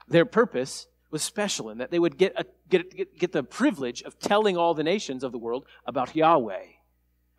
Their 0.08 0.26
purpose 0.26 0.88
was 1.12 1.24
special 1.24 1.70
in 1.70 1.78
that 1.78 1.92
they 1.92 2.00
would 2.00 2.18
get, 2.18 2.34
a, 2.36 2.46
get, 2.70 2.96
get, 2.96 3.18
get 3.18 3.32
the 3.32 3.44
privilege 3.44 4.02
of 4.04 4.20
telling 4.20 4.58
all 4.58 4.74
the 4.74 4.84
nations 4.84 5.24
of 5.24 5.32
the 5.32 5.38
world 5.38 5.66
about 5.86 6.16
Yahweh, 6.16 6.66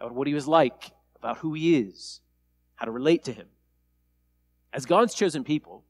about 0.00 0.15
what 0.15 0.26
he 0.26 0.35
was 0.35 0.49
like, 0.49 0.93
about 1.17 1.38
who 1.38 1.55
he 1.55 1.76
is, 1.76 2.21
how 2.76 2.85
to 2.85 2.91
relate 2.91 3.25
to 3.25 3.33
him. 3.33 3.47
As 4.73 4.87
God's 4.87 5.15
chosen 5.15 5.45
people, 5.45 5.85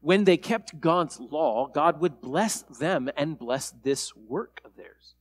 when 0.00 0.24
they 0.24 0.36
kept 0.36 0.80
God's 0.80 1.18
law, 1.18 1.66
God 1.66 2.00
would 2.00 2.20
bless 2.20 2.62
them 2.62 3.10
and 3.16 3.38
bless 3.38 3.70
this 3.70 4.14
work 4.14 4.60
of 4.64 4.76
theirs. 4.76 5.14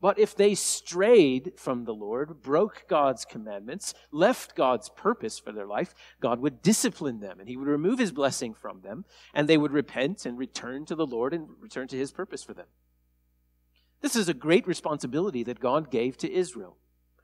But 0.00 0.18
if 0.18 0.36
they 0.36 0.54
strayed 0.54 1.54
from 1.56 1.84
the 1.84 1.94
Lord, 1.94 2.42
broke 2.42 2.84
God's 2.88 3.24
commandments, 3.24 3.94
left 4.12 4.54
God's 4.54 4.90
purpose 4.90 5.38
for 5.38 5.50
their 5.50 5.66
life, 5.66 5.94
God 6.20 6.40
would 6.40 6.60
discipline 6.60 7.20
them 7.20 7.40
and 7.40 7.48
He 7.48 7.56
would 7.56 7.68
remove 7.68 7.98
His 7.98 8.12
blessing 8.12 8.52
from 8.52 8.82
them, 8.82 9.06
and 9.32 9.48
they 9.48 9.56
would 9.56 9.72
repent 9.72 10.26
and 10.26 10.36
return 10.36 10.84
to 10.86 10.94
the 10.94 11.06
Lord 11.06 11.32
and 11.32 11.48
return 11.58 11.88
to 11.88 11.96
His 11.96 12.12
purpose 12.12 12.44
for 12.44 12.52
them. 12.52 12.66
This 14.02 14.14
is 14.14 14.28
a 14.28 14.34
great 14.34 14.66
responsibility 14.66 15.42
that 15.44 15.58
God 15.58 15.90
gave 15.90 16.18
to 16.18 16.30
Israel. 16.30 16.76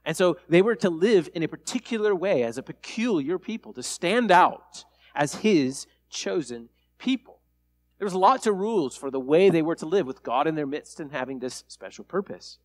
And 0.04 0.16
so 0.16 0.38
they 0.48 0.62
were 0.62 0.76
to 0.76 0.90
live 0.90 1.28
in 1.34 1.42
a 1.42 1.48
particular 1.48 2.14
way 2.14 2.42
as 2.42 2.58
a 2.58 2.62
peculiar 2.62 3.38
people, 3.38 3.72
to 3.74 3.82
stand 3.82 4.30
out 4.30 4.84
as 5.14 5.36
His 5.36 5.86
chosen 6.08 6.68
people. 6.98 7.38
There 7.98 8.06
was 8.06 8.14
lots 8.14 8.46
of 8.46 8.56
rules 8.56 8.96
for 8.96 9.10
the 9.10 9.20
way 9.20 9.50
they 9.50 9.62
were 9.62 9.74
to 9.76 9.86
live 9.86 10.06
with 10.06 10.22
God 10.22 10.46
in 10.46 10.54
their 10.54 10.66
midst 10.66 11.00
and 11.00 11.12
having 11.12 11.38
this 11.38 11.64
special 11.68 12.04
purpose. 12.04 12.58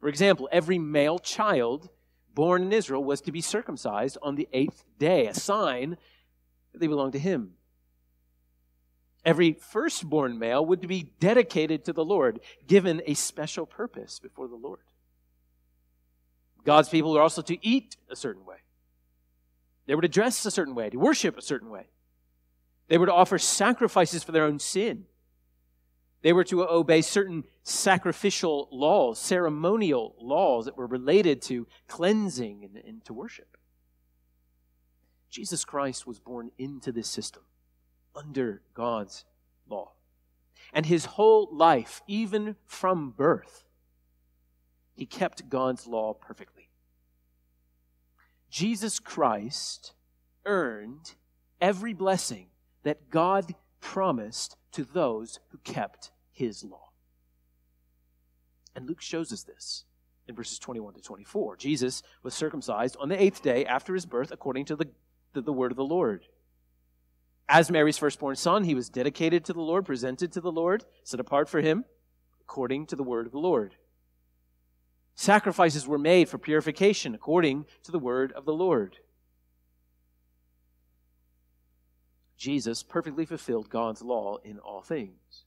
For 0.00 0.08
example, 0.08 0.48
every 0.50 0.78
male 0.78 1.18
child 1.18 1.90
born 2.34 2.62
in 2.62 2.72
Israel 2.72 3.04
was 3.04 3.20
to 3.22 3.32
be 3.32 3.42
circumcised 3.42 4.16
on 4.22 4.36
the 4.36 4.48
eighth 4.52 4.84
day, 4.98 5.26
a 5.26 5.34
sign 5.34 5.98
that 6.72 6.78
they 6.78 6.86
belonged 6.86 7.12
to 7.12 7.18
him. 7.18 7.52
Every 9.24 9.52
firstborn 9.52 10.38
male 10.38 10.64
would 10.64 10.86
be 10.88 11.10
dedicated 11.20 11.84
to 11.84 11.92
the 11.92 12.04
Lord, 12.04 12.40
given 12.66 13.02
a 13.04 13.12
special 13.12 13.66
purpose 13.66 14.18
before 14.18 14.48
the 14.48 14.56
Lord. 14.56 14.80
God's 16.64 16.88
people 16.88 17.12
were 17.12 17.22
also 17.22 17.42
to 17.42 17.66
eat 17.66 17.96
a 18.10 18.16
certain 18.16 18.44
way. 18.44 18.56
They 19.86 19.94
were 19.94 20.02
to 20.02 20.08
dress 20.08 20.44
a 20.46 20.50
certain 20.50 20.74
way, 20.74 20.90
to 20.90 20.98
worship 20.98 21.36
a 21.36 21.42
certain 21.42 21.70
way. 21.70 21.88
They 22.88 22.98
were 22.98 23.06
to 23.06 23.12
offer 23.12 23.38
sacrifices 23.38 24.22
for 24.22 24.32
their 24.32 24.44
own 24.44 24.58
sin. 24.58 25.06
They 26.22 26.32
were 26.32 26.44
to 26.44 26.68
obey 26.68 27.00
certain 27.00 27.44
sacrificial 27.62 28.68
laws, 28.70 29.18
ceremonial 29.18 30.14
laws 30.20 30.66
that 30.66 30.76
were 30.76 30.86
related 30.86 31.40
to 31.42 31.66
cleansing 31.88 32.64
and, 32.64 32.84
and, 32.84 33.04
to 33.06 33.14
worship. 33.14 33.56
Jesus 35.30 35.64
Christ 35.64 36.06
was 36.06 36.18
born 36.18 36.50
into 36.58 36.92
this 36.92 37.08
system 37.08 37.42
under 38.14 38.60
God's 38.74 39.24
law. 39.68 39.92
And 40.72 40.86
his 40.86 41.04
whole 41.06 41.48
life, 41.52 42.02
even 42.06 42.56
from 42.66 43.10
birth, 43.10 43.64
he 45.00 45.06
kept 45.06 45.48
God's 45.48 45.86
law 45.86 46.12
perfectly. 46.12 46.68
Jesus 48.50 48.98
Christ 48.98 49.94
earned 50.44 51.14
every 51.58 51.94
blessing 51.94 52.48
that 52.82 53.08
God 53.08 53.54
promised 53.80 54.58
to 54.72 54.84
those 54.84 55.40
who 55.48 55.58
kept 55.64 56.10
his 56.30 56.62
law. 56.62 56.90
And 58.76 58.86
Luke 58.86 59.00
shows 59.00 59.32
us 59.32 59.42
this 59.42 59.84
in 60.28 60.34
verses 60.34 60.58
21 60.58 60.92
to 60.92 61.00
24. 61.00 61.56
Jesus 61.56 62.02
was 62.22 62.34
circumcised 62.34 62.98
on 63.00 63.08
the 63.08 63.18
eighth 63.18 63.40
day 63.40 63.64
after 63.64 63.94
his 63.94 64.04
birth 64.04 64.30
according 64.30 64.66
to 64.66 64.76
the, 64.76 64.86
the, 65.32 65.40
the 65.40 65.50
word 65.50 65.72
of 65.72 65.78
the 65.78 65.82
Lord. 65.82 66.26
As 67.48 67.70
Mary's 67.70 67.96
firstborn 67.96 68.36
son, 68.36 68.64
he 68.64 68.74
was 68.74 68.90
dedicated 68.90 69.46
to 69.46 69.54
the 69.54 69.62
Lord, 69.62 69.86
presented 69.86 70.30
to 70.32 70.42
the 70.42 70.52
Lord, 70.52 70.84
set 71.04 71.20
apart 71.20 71.48
for 71.48 71.62
him 71.62 71.86
according 72.42 72.84
to 72.88 72.96
the 72.96 73.02
word 73.02 73.24
of 73.24 73.32
the 73.32 73.38
Lord. 73.38 73.76
Sacrifices 75.14 75.86
were 75.86 75.98
made 75.98 76.28
for 76.28 76.38
purification 76.38 77.14
according 77.14 77.66
to 77.82 77.92
the 77.92 77.98
word 77.98 78.32
of 78.32 78.44
the 78.44 78.54
Lord. 78.54 78.98
Jesus 82.36 82.82
perfectly 82.82 83.26
fulfilled 83.26 83.68
God's 83.68 84.00
law 84.00 84.38
in 84.42 84.58
all 84.58 84.80
things. 84.80 85.44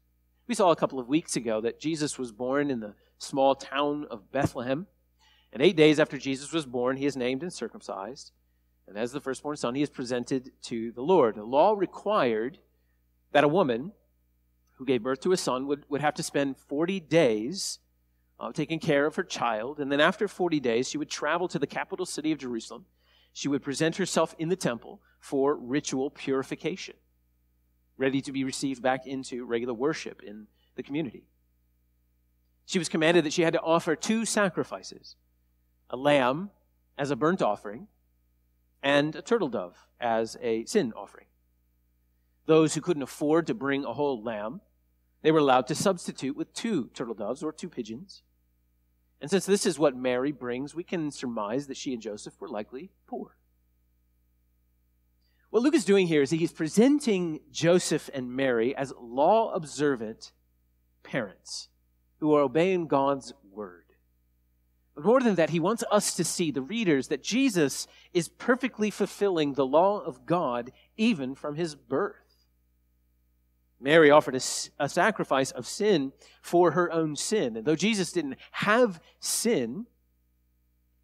We 0.47 0.53
saw 0.53 0.71
a 0.71 0.75
couple 0.75 0.99
of 0.99 1.07
weeks 1.07 1.35
ago 1.35 1.59
that 1.61 1.79
Jesus 1.79 2.19
was 2.19 2.31
born 2.31 2.69
in 2.69 2.81
the 2.81 2.93
small 3.17 3.55
town 3.55 4.05
of 4.11 4.31
Bethlehem. 4.31 4.85
And 5.51 5.63
eight 5.63 5.75
days 5.75 5.99
after 5.99 6.17
Jesus 6.17 6.51
was 6.51 6.65
born, 6.65 6.97
he 6.97 7.05
is 7.05 7.17
named 7.17 7.41
and 7.41 7.51
circumcised. 7.51 8.31
And 8.87 8.97
as 8.97 9.11
the 9.11 9.21
firstborn 9.21 9.57
son, 9.57 9.75
he 9.75 9.81
is 9.81 9.89
presented 9.89 10.51
to 10.63 10.91
the 10.91 11.01
Lord. 11.01 11.35
The 11.35 11.43
law 11.43 11.73
required 11.73 12.59
that 13.31 13.43
a 13.43 13.47
woman 13.47 13.93
who 14.73 14.85
gave 14.85 15.03
birth 15.03 15.21
to 15.21 15.31
a 15.31 15.37
son 15.37 15.65
would, 15.67 15.85
would 15.89 16.01
have 16.01 16.15
to 16.15 16.23
spend 16.23 16.57
40 16.57 16.99
days 16.99 17.79
uh, 18.39 18.51
taking 18.51 18.79
care 18.79 19.05
of 19.05 19.15
her 19.15 19.23
child. 19.23 19.79
And 19.79 19.91
then 19.91 19.99
after 19.99 20.27
40 20.27 20.59
days, 20.59 20.89
she 20.89 20.97
would 20.97 21.09
travel 21.09 21.47
to 21.47 21.59
the 21.59 21.67
capital 21.67 22.05
city 22.05 22.31
of 22.31 22.39
Jerusalem. 22.39 22.85
She 23.31 23.47
would 23.47 23.63
present 23.63 23.97
herself 23.97 24.35
in 24.37 24.49
the 24.49 24.55
temple 24.55 25.01
for 25.19 25.55
ritual 25.55 26.09
purification, 26.09 26.95
ready 27.97 28.21
to 28.21 28.31
be 28.31 28.43
received 28.43 28.81
back 28.81 29.07
into 29.07 29.45
regular 29.45 29.73
worship 29.73 30.21
in 30.21 30.47
the 30.75 30.83
community. 30.83 31.25
She 32.65 32.79
was 32.79 32.89
commanded 32.89 33.25
that 33.25 33.33
she 33.33 33.41
had 33.41 33.53
to 33.53 33.61
offer 33.61 33.95
two 33.95 34.25
sacrifices 34.25 35.15
a 35.89 35.97
lamb 35.97 36.49
as 36.97 37.11
a 37.11 37.15
burnt 37.15 37.41
offering, 37.41 37.87
and 38.81 39.15
a 39.15 39.21
turtle 39.21 39.49
dove 39.49 39.87
as 39.99 40.37
a 40.41 40.65
sin 40.65 40.93
offering. 40.95 41.27
Those 42.45 42.73
who 42.73 42.81
couldn't 42.81 43.03
afford 43.03 43.47
to 43.47 43.53
bring 43.53 43.85
a 43.85 43.93
whole 43.93 44.21
lamb, 44.21 44.61
they 45.23 45.31
were 45.31 45.39
allowed 45.39 45.65
to 45.67 45.75
substitute 45.75 46.37
with 46.37 46.53
two 46.53 46.91
turtle 46.93 47.15
doves 47.15 47.41
or 47.41 47.51
two 47.51 47.69
pigeons. 47.69 48.21
And 49.19 49.31
since 49.31 49.45
this 49.45 49.65
is 49.65 49.79
what 49.79 49.95
Mary 49.95 50.33
brings, 50.33 50.75
we 50.75 50.83
can 50.83 51.09
surmise 51.09 51.67
that 51.67 51.77
she 51.77 51.93
and 51.93 52.01
Joseph 52.01 52.39
were 52.39 52.49
likely 52.49 52.91
poor. 53.07 53.37
What 55.49 55.63
Luke 55.63 55.75
is 55.75 55.85
doing 55.85 56.07
here 56.07 56.21
is 56.21 56.31
that 56.31 56.39
he's 56.39 56.51
presenting 56.51 57.39
Joseph 57.51 58.09
and 58.13 58.35
Mary 58.35 58.75
as 58.75 58.93
law 58.99 59.53
observant 59.53 60.31
parents 61.03 61.69
who 62.19 62.33
are 62.33 62.41
obeying 62.41 62.87
God's 62.87 63.33
word. 63.49 63.85
But 64.95 65.05
more 65.05 65.21
than 65.21 65.35
that, 65.35 65.51
he 65.51 65.59
wants 65.59 65.83
us 65.89 66.15
to 66.15 66.23
see, 66.23 66.51
the 66.51 66.61
readers, 66.61 67.07
that 67.07 67.23
Jesus 67.23 67.87
is 68.13 68.27
perfectly 68.27 68.89
fulfilling 68.89 69.53
the 69.53 69.65
law 69.65 69.99
of 69.99 70.25
God 70.25 70.71
even 70.97 71.33
from 71.33 71.55
his 71.55 71.75
birth. 71.75 72.22
Mary 73.83 74.09
offered 74.09 74.33
a, 74.33 74.41
a, 74.79 74.87
sacrifice 74.87 75.51
of 75.51 75.67
sin 75.67 76.13
for 76.41 76.71
her 76.71 76.89
own 76.89 77.17
sin. 77.17 77.57
And 77.57 77.65
though 77.65 77.75
Jesus 77.75 78.13
didn't 78.13 78.37
have 78.51 79.01
sin, 79.19 79.85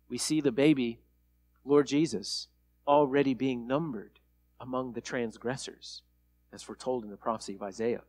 we 0.08 0.18
see 0.18 0.40
the 0.40 0.54
baby, 0.54 1.02
Lord 1.66 1.88
Jesus, 1.88 2.48
already 2.88 3.34
being 3.34 3.68
numbered 3.68 4.22
among 4.62 4.94
the 4.94 5.02
transgressors, 5.02 6.04
as 6.54 6.64
foretold 6.64 7.04
in 7.04 7.10
the 7.10 7.18
prophecy 7.18 7.54
of 7.54 7.64
Isaiah. 7.64 8.04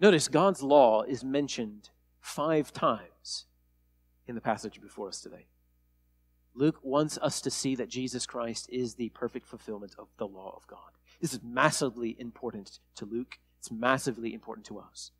Notice 0.00 0.28
God's 0.28 0.62
law 0.62 1.02
is 1.02 1.22
mentioned 1.22 1.90
five 2.22 2.72
times 2.72 3.44
in 4.26 4.34
the 4.34 4.40
passage 4.40 4.80
before 4.80 5.08
us 5.08 5.20
today. 5.20 5.44
Luke 6.54 6.78
wants 6.82 7.18
us 7.18 7.42
to 7.42 7.50
see 7.50 7.74
that 7.74 7.90
Jesus 7.90 8.24
Christ 8.24 8.70
is 8.70 8.94
the 8.94 9.10
perfect 9.10 9.46
fulfillment 9.46 9.94
of 9.98 10.08
the 10.16 10.26
law 10.26 10.54
of 10.56 10.66
God. 10.66 10.92
This 11.20 11.32
is 11.34 11.40
massively 11.42 12.16
important 12.18 12.78
to 12.96 13.04
Luke. 13.04 13.38
It's 13.58 13.70
massively 13.70 14.32
important 14.32 14.66
to 14.66 14.78
us. 14.78 15.10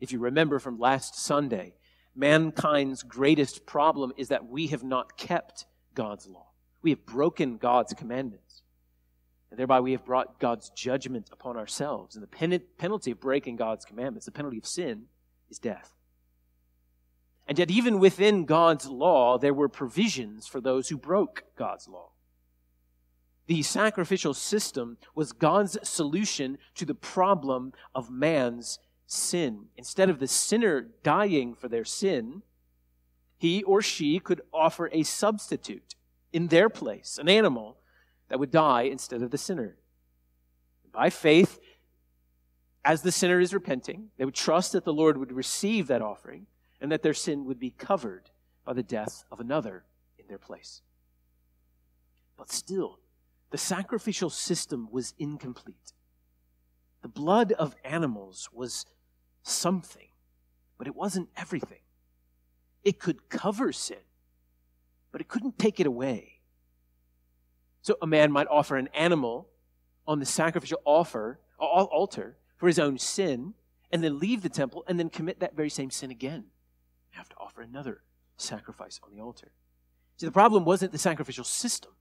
If 0.00 0.12
you 0.12 0.18
remember 0.18 0.58
from 0.58 0.78
last 0.78 1.18
Sunday, 1.18 1.74
mankind's 2.14 3.02
greatest 3.02 3.66
problem 3.66 4.12
is 4.16 4.28
that 4.28 4.46
we 4.46 4.66
have 4.68 4.82
not 4.82 5.16
kept 5.16 5.66
God's 5.94 6.26
law. 6.26 6.48
We 6.82 6.90
have 6.90 7.06
broken 7.06 7.56
God's 7.56 7.94
commandments. 7.94 8.62
And 9.50 9.58
thereby 9.58 9.80
we 9.80 9.92
have 9.92 10.04
brought 10.04 10.40
God's 10.40 10.70
judgment 10.70 11.30
upon 11.32 11.56
ourselves. 11.56 12.16
And 12.16 12.22
the 12.22 12.28
pen- 12.28 12.62
penalty 12.78 13.12
of 13.12 13.20
breaking 13.20 13.56
God's 13.56 13.84
commandments, 13.84 14.26
the 14.26 14.32
penalty 14.32 14.58
of 14.58 14.66
sin, 14.66 15.04
is 15.48 15.58
death. 15.58 15.92
And 17.48 17.58
yet, 17.58 17.70
even 17.70 18.00
within 18.00 18.44
God's 18.44 18.88
law, 18.88 19.38
there 19.38 19.54
were 19.54 19.68
provisions 19.68 20.48
for 20.48 20.60
those 20.60 20.88
who 20.88 20.96
broke 20.96 21.44
God's 21.56 21.86
law. 21.86 22.10
The 23.46 23.62
sacrificial 23.62 24.34
system 24.34 24.98
was 25.14 25.32
God's 25.32 25.78
solution 25.88 26.58
to 26.74 26.84
the 26.84 26.94
problem 26.94 27.72
of 27.94 28.10
man's 28.10 28.78
sin. 29.06 29.66
Instead 29.76 30.10
of 30.10 30.18
the 30.18 30.26
sinner 30.26 30.88
dying 31.02 31.54
for 31.54 31.68
their 31.68 31.84
sin, 31.84 32.42
he 33.38 33.62
or 33.62 33.82
she 33.82 34.18
could 34.18 34.40
offer 34.52 34.90
a 34.92 35.04
substitute 35.04 35.94
in 36.32 36.48
their 36.48 36.68
place, 36.68 37.18
an 37.18 37.28
animal 37.28 37.78
that 38.28 38.40
would 38.40 38.50
die 38.50 38.82
instead 38.82 39.22
of 39.22 39.30
the 39.30 39.38
sinner. 39.38 39.76
By 40.92 41.10
faith, 41.10 41.60
as 42.84 43.02
the 43.02 43.12
sinner 43.12 43.40
is 43.40 43.54
repenting, 43.54 44.08
they 44.16 44.24
would 44.24 44.34
trust 44.34 44.72
that 44.72 44.84
the 44.84 44.92
Lord 44.92 45.18
would 45.18 45.32
receive 45.32 45.86
that 45.86 46.02
offering 46.02 46.46
and 46.80 46.90
that 46.90 47.02
their 47.02 47.14
sin 47.14 47.44
would 47.44 47.58
be 47.58 47.70
covered 47.70 48.30
by 48.64 48.72
the 48.72 48.82
death 48.82 49.24
of 49.30 49.38
another 49.38 49.84
in 50.18 50.26
their 50.26 50.38
place. 50.38 50.82
But 52.36 52.50
still, 52.50 52.98
the 53.56 53.62
sacrificial 53.62 54.28
system 54.28 54.86
was 54.90 55.14
incomplete. 55.18 55.94
The 57.00 57.08
blood 57.08 57.52
of 57.52 57.74
animals 57.86 58.50
was 58.52 58.84
something, 59.42 60.08
but 60.76 60.86
it 60.86 60.94
wasn't 60.94 61.30
everything. 61.38 61.80
It 62.84 62.98
could 62.98 63.30
cover 63.30 63.72
sin, 63.72 64.04
but 65.10 65.22
it 65.22 65.28
couldn't 65.28 65.58
take 65.58 65.80
it 65.80 65.86
away. 65.86 66.40
So 67.80 67.96
a 68.02 68.06
man 68.06 68.30
might 68.30 68.46
offer 68.50 68.76
an 68.76 68.90
animal 68.94 69.48
on 70.06 70.20
the 70.20 70.26
sacrificial 70.26 70.82
offer, 70.84 71.40
altar 71.58 72.36
for 72.58 72.66
his 72.66 72.78
own 72.78 72.98
sin, 72.98 73.54
and 73.90 74.04
then 74.04 74.18
leave 74.18 74.42
the 74.42 74.50
temple 74.50 74.84
and 74.86 75.00
then 75.00 75.08
commit 75.08 75.40
that 75.40 75.56
very 75.56 75.70
same 75.70 75.90
sin 75.90 76.10
again. 76.10 76.44
Have 77.12 77.30
to 77.30 77.36
offer 77.40 77.62
another 77.62 78.02
sacrifice 78.36 79.00
on 79.02 79.16
the 79.16 79.22
altar. 79.22 79.50
See, 80.18 80.26
the 80.26 80.30
problem 80.30 80.66
wasn't 80.66 80.92
the 80.92 80.98
sacrificial 80.98 81.44
system. 81.44 81.92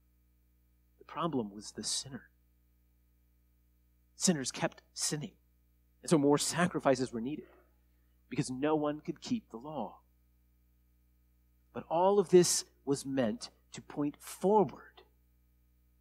The 1.06 1.12
problem 1.12 1.52
was 1.54 1.72
the 1.72 1.84
sinner. 1.84 2.30
Sinners 4.16 4.52
kept 4.52 4.82
sinning. 4.94 5.34
And 6.02 6.10
so 6.10 6.18
more 6.18 6.38
sacrifices 6.38 7.12
were 7.12 7.22
needed 7.22 7.48
because 8.30 8.50
no 8.50 8.76
one 8.76 9.02
could 9.02 9.22
keep 9.22 9.50
the 9.50 9.58
law. 9.58 9.98
But 11.74 11.86
all 11.90 12.20
of 12.20 12.30
this 12.30 12.66
was 12.86 13.06
meant 13.06 13.50
to 13.74 13.82
point 13.82 14.16
forward 14.20 15.02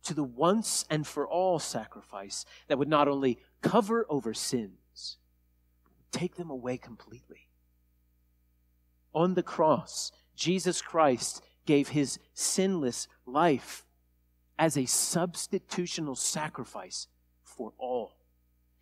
to 0.05 0.15
the 0.15 0.25
once 0.25 0.85
and 0.91 1.07
for 1.07 1.27
all 1.27 1.59
sacrifice 1.59 2.45
that 2.69 2.79
would 2.79 2.89
not 2.89 3.09
only 3.09 3.39
cover 3.63 4.07
over 4.09 4.35
sins, 4.35 5.17
but 5.85 6.19
take 6.19 6.37
them 6.37 6.51
away 6.51 6.77
completely. 6.77 7.49
On 9.15 9.35
the 9.35 9.43
cross, 9.43 10.13
Jesus 10.37 10.83
Christ 10.83 11.43
gave 11.67 11.89
his 11.89 12.19
sinless 12.35 13.09
life 13.27 13.84
as 14.59 14.77
a 14.77 14.83
substitutional 14.83 16.17
sacrifice 16.17 17.09
for 17.43 17.73
all. 17.79 18.17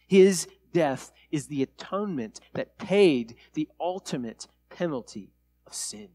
His 0.06 0.46
death 0.72 1.12
is 1.30 1.46
the 1.46 1.62
atonement 1.62 2.40
that 2.54 2.78
paid 2.78 3.36
the 3.54 3.68
ultimate 3.80 4.46
penalty 4.70 5.32
of 5.66 5.74
sin. 5.74 6.08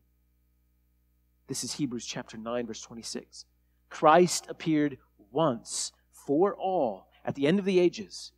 This 1.48 1.64
is 1.64 1.74
Hebrews 1.74 2.06
chapter 2.06 2.38
9, 2.38 2.68
verse 2.68 2.82
26. 2.82 3.46
Christ 3.90 4.46
appeared 4.50 4.98
once 5.32 5.92
for 6.12 6.54
all 6.56 7.08
at 7.24 7.36
the 7.36 7.48
end 7.48 7.60
of 7.60 7.66
the 7.66 7.80
ages 7.80 8.32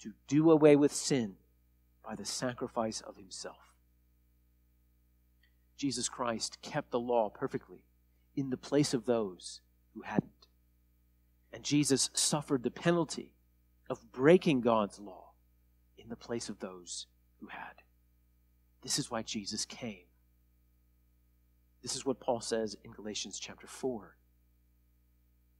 to 0.00 0.12
do 0.28 0.50
away 0.50 0.76
with 0.76 0.92
sin 0.92 1.34
by 2.06 2.14
the 2.14 2.24
sacrifice 2.24 3.00
of 3.00 3.16
himself. 3.16 3.74
Jesus 5.76 6.08
Christ 6.08 6.58
kept 6.62 6.90
the 6.90 7.00
law 7.00 7.28
perfectly 7.28 7.84
in 8.36 8.50
the 8.50 8.56
place 8.56 8.94
of 8.94 9.06
those 9.06 9.60
who 9.94 10.02
hadn't. 10.02 10.30
And 11.54 11.62
Jesus 11.62 12.10
suffered 12.14 12.64
the 12.64 12.70
penalty 12.70 13.32
of 13.88 14.10
breaking 14.10 14.60
God's 14.60 14.98
law 14.98 15.34
in 15.96 16.08
the 16.08 16.16
place 16.16 16.48
of 16.48 16.58
those 16.58 17.06
who 17.38 17.46
had. 17.46 17.82
This 18.82 18.98
is 18.98 19.08
why 19.08 19.22
Jesus 19.22 19.64
came. 19.64 20.06
This 21.80 21.94
is 21.94 22.04
what 22.04 22.18
Paul 22.18 22.40
says 22.40 22.76
in 22.82 22.90
Galatians 22.90 23.38
chapter 23.38 23.68
4. 23.68 24.16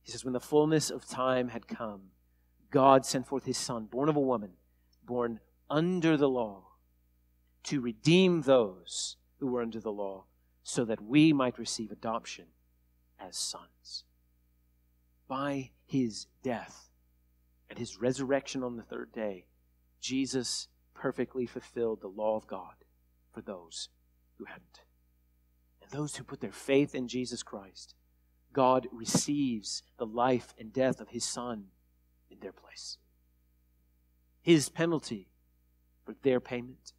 He 0.02 0.11
says, 0.11 0.24
When 0.24 0.33
the 0.33 0.40
fullness 0.40 0.90
of 0.90 1.07
time 1.07 1.50
had 1.50 1.68
come, 1.68 2.11
God 2.72 3.07
sent 3.07 3.28
forth 3.28 3.44
his 3.44 3.57
Son, 3.57 3.85
born 3.85 4.09
of 4.09 4.16
a 4.16 4.20
woman, 4.20 4.54
born 5.07 5.38
under 5.70 6.16
the 6.16 6.28
law, 6.28 6.64
to 7.62 7.80
redeem 7.80 8.42
those 8.42 9.16
who 9.38 9.46
were 9.46 9.62
under 9.62 9.78
the 9.78 9.92
law, 9.92 10.24
so 10.64 10.85
that 10.85 11.00
we 11.00 11.33
might 11.33 11.57
receive 11.57 11.92
adoption 11.92 12.46
as 13.20 13.37
sons. 13.37 14.02
By 15.35 15.70
his 15.85 16.29
death 16.44 16.90
and 17.68 17.77
his 17.77 17.99
resurrection 17.99 18.62
on 18.62 18.77
the 18.77 18.85
third 18.85 19.11
day, 19.11 19.47
Jesus 20.01 20.68
perfectly 20.94 21.44
fulfilled 21.44 22.01
the 22.01 22.07
law 22.07 22.37
of 22.37 22.47
God 22.47 22.85
for 23.33 23.40
those 23.40 23.88
who 24.38 24.44
hadn't. 24.44 24.83
And 25.83 25.90
those 25.90 26.14
who 26.14 26.23
put 26.23 26.40
their 26.40 26.53
faith 26.53 26.94
in 26.94 27.09
Jesus 27.09 27.42
Christ, 27.42 27.97
God 28.53 28.87
receives 28.92 29.83
the 29.97 30.07
life 30.07 30.55
and 30.57 30.73
death 30.73 31.01
of 31.01 31.09
his 31.09 31.25
Son 31.25 31.64
in 32.31 32.38
their 32.38 32.53
place. 32.53 32.99
His 34.40 34.68
penalty 34.68 35.27
for 36.05 36.14
their 36.23 36.38
payment, 36.38 36.92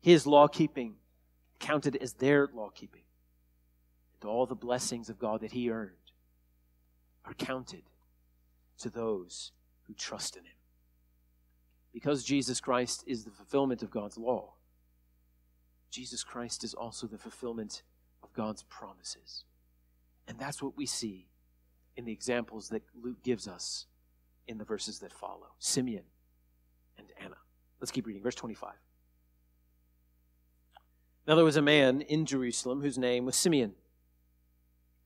his 0.00 0.28
law 0.28 0.46
keeping 0.46 0.94
counted 1.58 1.96
as 1.96 2.12
their 2.12 2.48
law 2.54 2.70
keeping, 2.72 3.02
and 4.14 4.30
all 4.30 4.46
the 4.46 4.54
blessings 4.54 5.08
of 5.08 5.18
God 5.18 5.40
that 5.40 5.50
he 5.50 5.72
earned 5.72 6.01
are 7.24 7.34
counted 7.34 7.82
to 8.78 8.90
those 8.90 9.52
who 9.86 9.94
trust 9.94 10.36
in 10.36 10.44
him. 10.44 10.56
Because 11.92 12.24
Jesus 12.24 12.60
Christ 12.60 13.04
is 13.06 13.24
the 13.24 13.30
fulfillment 13.30 13.82
of 13.82 13.90
God's 13.90 14.16
law, 14.16 14.54
Jesus 15.90 16.24
Christ 16.24 16.64
is 16.64 16.72
also 16.72 17.06
the 17.06 17.18
fulfillment 17.18 17.82
of 18.22 18.32
God's 18.32 18.62
promises. 18.64 19.44
And 20.26 20.38
that's 20.38 20.62
what 20.62 20.76
we 20.76 20.86
see 20.86 21.26
in 21.96 22.06
the 22.06 22.12
examples 22.12 22.70
that 22.70 22.82
Luke 23.00 23.22
gives 23.22 23.46
us 23.46 23.86
in 24.48 24.58
the 24.58 24.64
verses 24.64 25.00
that 25.00 25.12
follow 25.12 25.48
Simeon 25.58 26.04
and 26.96 27.08
Anna. 27.22 27.36
Let's 27.80 27.90
keep 27.90 28.06
reading. 28.06 28.22
Verse 28.22 28.34
25. 28.34 28.72
Now 31.26 31.34
there 31.34 31.44
was 31.44 31.56
a 31.56 31.62
man 31.62 32.00
in 32.00 32.26
Jerusalem 32.26 32.80
whose 32.80 32.98
name 32.98 33.26
was 33.26 33.36
Simeon. 33.36 33.74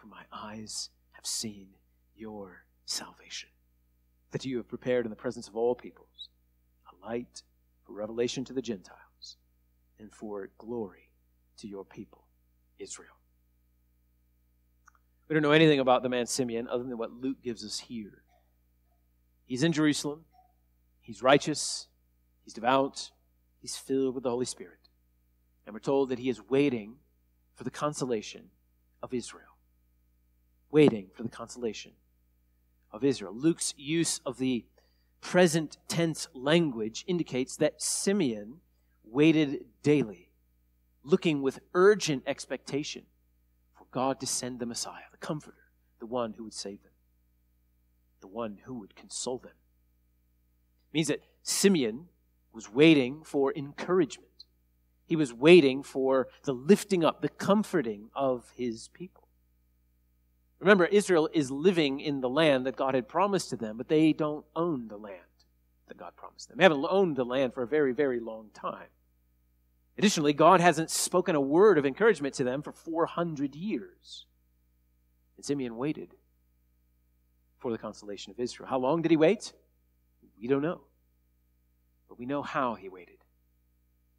for 0.00 0.06
my 0.06 0.22
eyes 0.32 0.88
have 1.12 1.26
seen 1.26 1.68
your 2.16 2.64
salvation, 2.86 3.50
that 4.30 4.44
you 4.44 4.56
have 4.56 4.68
prepared 4.68 5.04
in 5.04 5.10
the 5.10 5.16
presence 5.16 5.46
of 5.48 5.56
all 5.56 5.74
peoples 5.74 6.28
a 6.90 7.06
light, 7.06 7.42
for 7.84 7.92
revelation 7.92 8.44
to 8.44 8.52
the 8.52 8.62
Gentiles, 8.62 9.36
and 9.98 10.12
for 10.12 10.48
glory 10.58 11.10
to 11.58 11.68
your 11.68 11.84
people, 11.84 12.24
Israel. 12.78 13.16
We 15.28 15.34
don't 15.34 15.42
know 15.42 15.52
anything 15.52 15.80
about 15.80 16.02
the 16.02 16.08
man 16.08 16.26
Simeon 16.26 16.66
other 16.68 16.84
than 16.84 16.98
what 16.98 17.12
Luke 17.12 17.42
gives 17.42 17.64
us 17.64 17.78
here. 17.78 18.22
He's 19.46 19.62
in 19.62 19.72
Jerusalem. 19.72 20.24
He's 21.00 21.22
righteous. 21.22 21.88
He's 22.44 22.54
devout. 22.54 23.10
He's 23.58 23.76
filled 23.76 24.14
with 24.14 24.24
the 24.24 24.30
Holy 24.30 24.46
Spirit. 24.46 24.88
And 25.66 25.74
we're 25.74 25.80
told 25.80 26.08
that 26.08 26.18
he 26.18 26.28
is 26.28 26.40
waiting 26.48 26.96
for 27.54 27.64
the 27.64 27.70
consolation 27.70 28.50
of 29.02 29.14
Israel. 29.14 29.49
Waiting 30.70 31.08
for 31.14 31.22
the 31.22 31.28
consolation 31.28 31.92
of 32.92 33.04
Israel. 33.04 33.34
Luke's 33.34 33.74
use 33.76 34.20
of 34.24 34.38
the 34.38 34.64
present 35.20 35.76
tense 35.88 36.28
language 36.32 37.04
indicates 37.06 37.56
that 37.56 37.82
Simeon 37.82 38.60
waited 39.04 39.64
daily, 39.82 40.30
looking 41.02 41.42
with 41.42 41.60
urgent 41.74 42.22
expectation 42.26 43.04
for 43.72 43.86
God 43.90 44.20
to 44.20 44.26
send 44.26 44.60
the 44.60 44.66
Messiah, 44.66 45.02
the 45.10 45.18
Comforter, 45.18 45.56
the 45.98 46.06
one 46.06 46.34
who 46.34 46.44
would 46.44 46.54
save 46.54 46.82
them, 46.82 46.92
the 48.20 48.28
one 48.28 48.58
who 48.64 48.74
would 48.74 48.94
console 48.94 49.38
them. 49.38 49.52
It 49.52 50.94
means 50.94 51.08
that 51.08 51.24
Simeon 51.42 52.06
was 52.52 52.72
waiting 52.72 53.22
for 53.24 53.52
encouragement. 53.54 54.28
He 55.06 55.16
was 55.16 55.32
waiting 55.32 55.82
for 55.82 56.28
the 56.44 56.52
lifting 56.54 57.04
up, 57.04 57.20
the 57.20 57.28
comforting 57.28 58.10
of 58.14 58.52
his 58.56 58.88
people. 58.88 59.24
Remember, 60.60 60.84
Israel 60.84 61.28
is 61.32 61.50
living 61.50 62.00
in 62.00 62.20
the 62.20 62.28
land 62.28 62.66
that 62.66 62.76
God 62.76 62.94
had 62.94 63.08
promised 63.08 63.48
to 63.50 63.56
them, 63.56 63.78
but 63.78 63.88
they 63.88 64.12
don't 64.12 64.44
own 64.54 64.88
the 64.88 64.98
land 64.98 65.16
that 65.88 65.96
God 65.96 66.14
promised 66.16 66.48
them. 66.48 66.58
They 66.58 66.64
haven't 66.64 66.86
owned 66.88 67.16
the 67.16 67.24
land 67.24 67.54
for 67.54 67.62
a 67.62 67.66
very, 67.66 67.92
very 67.92 68.20
long 68.20 68.50
time. 68.52 68.88
Additionally, 69.96 70.34
God 70.34 70.60
hasn't 70.60 70.90
spoken 70.90 71.34
a 71.34 71.40
word 71.40 71.78
of 71.78 71.86
encouragement 71.86 72.34
to 72.34 72.44
them 72.44 72.62
for 72.62 72.72
400 72.72 73.56
years. 73.56 74.26
And 75.36 75.44
Simeon 75.44 75.76
waited 75.76 76.14
for 77.58 77.72
the 77.72 77.78
consolation 77.78 78.30
of 78.30 78.38
Israel. 78.38 78.68
How 78.68 78.78
long 78.78 79.00
did 79.00 79.10
he 79.10 79.16
wait? 79.16 79.54
We 80.40 80.46
don't 80.46 80.62
know. 80.62 80.82
But 82.08 82.18
we 82.18 82.26
know 82.26 82.42
how 82.42 82.74
he 82.74 82.88
waited. 82.90 83.16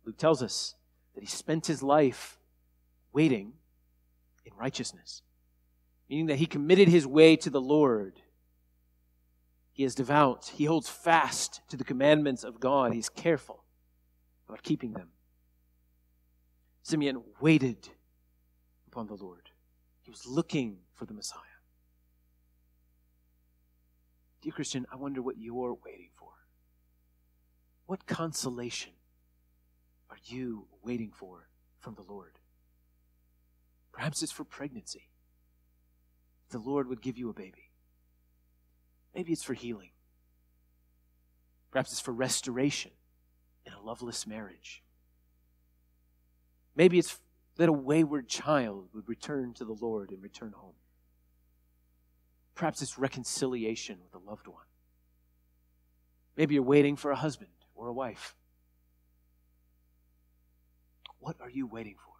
Luke 0.06 0.17
tells 0.17 0.41
us 0.41 0.75
that 1.13 1.21
he 1.21 1.27
spent 1.27 1.67
his 1.67 1.84
life 1.84 2.39
waiting 3.13 3.54
in 4.45 4.54
righteousness 4.56 5.21
meaning 6.12 6.26
that 6.26 6.39
he 6.39 6.45
committed 6.45 6.89
his 6.89 7.08
way 7.08 7.38
to 7.38 7.50
the 7.50 7.62
Lord. 7.62 8.19
He 9.71 9.86
is 9.86 9.95
devout. 9.95 10.52
He 10.54 10.65
holds 10.65 10.89
fast 10.89 11.62
to 11.69 11.78
the 11.78 11.86
commandments 11.86 12.43
of 12.43 12.60
God. 12.60 12.93
He's 12.93 13.08
careful 13.08 13.63
about 14.50 14.62
keeping 14.62 14.91
them. 14.91 15.08
Simeon 16.84 17.24
waited 17.39 17.88
upon 18.88 19.08
the 19.08 19.13
Lord. 19.13 19.52
He 20.02 20.12
was 20.12 20.28
looking 20.28 20.80
for 20.93 21.06
the 21.06 21.13
Messiah. 21.13 21.39
Dear 24.41 24.52
Christian, 24.52 24.86
I 24.91 24.97
wonder 24.97 25.21
what 25.21 25.38
you're 25.38 25.78
waiting 25.86 26.10
for. 26.13 26.34
What 27.86 28.06
consolation 28.06 28.91
are 30.10 30.17
you 30.26 30.67
waiting 30.84 31.13
for 31.13 31.47
from 31.80 31.95
the 31.95 32.04
Lord? 32.04 32.34
Perhaps 33.93 34.21
it's 34.21 34.32
for 34.34 34.43
pregnancy 34.43 35.11
the 36.51 36.59
Lord 36.59 36.87
would 36.87 37.01
give 37.01 37.17
you 37.17 37.29
a 37.29 37.33
baby. 37.33 37.71
Maybe 39.15 39.33
it's 39.33 39.43
for 39.43 39.53
healing. 39.53 39.91
Perhaps 41.71 41.91
it's 41.91 42.01
for 42.01 42.13
restoration 42.13 42.91
in 43.65 43.73
a 43.73 43.81
loveless 43.81 44.27
marriage. 44.27 44.83
Maybe 46.75 46.99
it's 46.99 47.19
that 47.57 47.69
a 47.69 47.73
wayward 47.73 48.27
child 48.27 48.89
would 48.93 49.07
return 49.07 49.53
to 49.53 49.65
the 49.65 49.73
Lord 49.73 50.11
and 50.11 50.21
return 50.21 50.53
home. 50.55 50.73
Perhaps 52.55 52.81
it's 52.81 52.97
reconciliation 52.97 53.99
with 54.03 54.13
a 54.13 54.29
loved 54.29 54.47
one. 54.47 54.65
Maybe 56.37 56.55
you're 56.55 56.63
waiting 56.63 56.95
for 56.95 57.11
a 57.11 57.15
husband 57.15 57.51
or 57.75 57.87
a 57.87 57.93
wife. 57.93 58.35
What 61.19 61.35
are 61.39 61.49
you 61.49 61.67
waiting 61.67 61.95
for? 61.97 62.11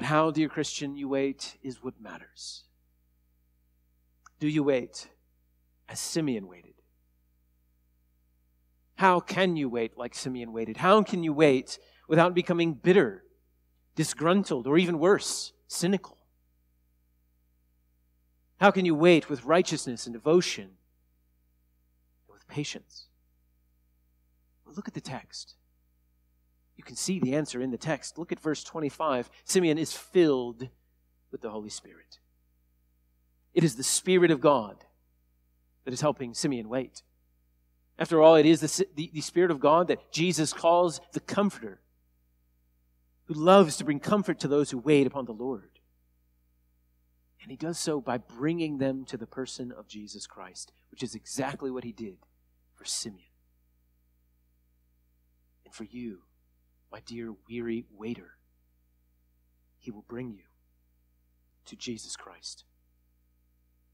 But 0.00 0.06
how, 0.06 0.30
dear 0.30 0.48
Christian, 0.48 0.96
you 0.96 1.10
wait 1.10 1.58
is 1.62 1.84
what 1.84 2.00
matters. 2.00 2.64
Do 4.38 4.48
you 4.48 4.62
wait 4.62 5.10
as 5.90 6.00
Simeon 6.00 6.48
waited? 6.48 6.72
How 8.94 9.20
can 9.20 9.56
you 9.56 9.68
wait 9.68 9.98
like 9.98 10.14
Simeon 10.14 10.54
waited? 10.54 10.78
How 10.78 11.02
can 11.02 11.22
you 11.22 11.34
wait 11.34 11.78
without 12.08 12.32
becoming 12.32 12.72
bitter, 12.72 13.24
disgruntled, 13.94 14.66
or 14.66 14.78
even 14.78 14.98
worse, 14.98 15.52
cynical? 15.68 16.16
How 18.58 18.70
can 18.70 18.86
you 18.86 18.94
wait 18.94 19.28
with 19.28 19.44
righteousness 19.44 20.06
and 20.06 20.14
devotion 20.14 20.64
and 20.64 22.32
with 22.32 22.48
patience? 22.48 23.08
Well, 24.64 24.74
look 24.74 24.88
at 24.88 24.94
the 24.94 25.02
text. 25.02 25.56
You 26.80 26.84
can 26.84 26.96
see 26.96 27.18
the 27.18 27.34
answer 27.34 27.60
in 27.60 27.70
the 27.70 27.76
text. 27.76 28.16
Look 28.16 28.32
at 28.32 28.40
verse 28.40 28.64
25. 28.64 29.28
Simeon 29.44 29.76
is 29.76 29.92
filled 29.92 30.66
with 31.30 31.42
the 31.42 31.50
Holy 31.50 31.68
Spirit. 31.68 32.20
It 33.52 33.62
is 33.62 33.76
the 33.76 33.82
Spirit 33.82 34.30
of 34.30 34.40
God 34.40 34.76
that 35.84 35.92
is 35.92 36.00
helping 36.00 36.32
Simeon 36.32 36.70
wait. 36.70 37.02
After 37.98 38.22
all, 38.22 38.34
it 38.36 38.46
is 38.46 38.60
the, 38.60 38.86
the, 38.94 39.10
the, 39.12 39.20
Spirit 39.20 39.50
of 39.50 39.60
God 39.60 39.88
that 39.88 40.10
Jesus 40.10 40.54
calls 40.54 41.02
the 41.12 41.20
Comforter, 41.20 41.82
who 43.26 43.34
loves 43.34 43.76
to 43.76 43.84
bring 43.84 44.00
comfort 44.00 44.40
to 44.40 44.48
those 44.48 44.70
who 44.70 44.78
wait 44.78 45.06
upon 45.06 45.26
the 45.26 45.32
Lord. 45.32 45.80
And 47.42 47.50
he 47.50 47.58
does 47.58 47.78
so 47.78 48.00
by 48.00 48.16
bringing 48.16 48.78
them 48.78 49.04
to 49.04 49.18
the 49.18 49.26
person 49.26 49.70
of 49.70 49.86
Jesus 49.86 50.26
Christ, 50.26 50.72
which 50.90 51.02
is 51.02 51.14
exactly 51.14 51.70
what 51.70 51.84
he 51.84 51.92
did 51.92 52.16
for 52.74 52.86
Simeon. 52.86 53.28
And 55.66 55.74
for 55.74 55.84
you, 55.84 56.20
my 56.92 57.00
dear 57.06 57.32
weary 57.48 57.84
waiter, 57.96 58.36
he 59.78 59.90
will 59.90 60.04
bring 60.08 60.32
you 60.32 60.44
to 61.66 61.76
Jesus 61.76 62.16
Christ. 62.16 62.64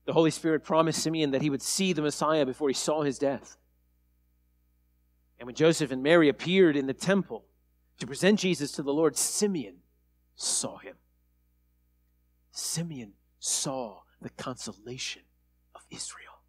The 0.06 0.12
Holy 0.12 0.30
Spirit 0.30 0.64
promised 0.64 1.02
Simeon 1.02 1.32
that 1.32 1.42
he 1.42 1.50
would 1.50 1.62
see 1.62 1.92
the 1.92 2.02
Messiah 2.02 2.46
before 2.46 2.68
he 2.68 2.74
saw 2.74 3.02
his 3.02 3.18
death. 3.18 3.56
And 5.38 5.46
when 5.46 5.54
Joseph 5.54 5.90
and 5.90 6.02
Mary 6.02 6.28
appeared 6.28 6.76
in 6.76 6.86
the 6.86 6.94
temple 6.94 7.44
to 7.98 8.06
present 8.06 8.40
Jesus 8.40 8.72
to 8.72 8.82
the 8.82 8.92
Lord, 8.92 9.16
Simeon 9.16 9.76
saw 10.36 10.78
him. 10.78 10.96
Simeon 12.52 13.12
saw 13.38 14.00
the 14.22 14.30
consolation 14.30 15.22
of 15.74 15.82
Israel. 15.90 16.40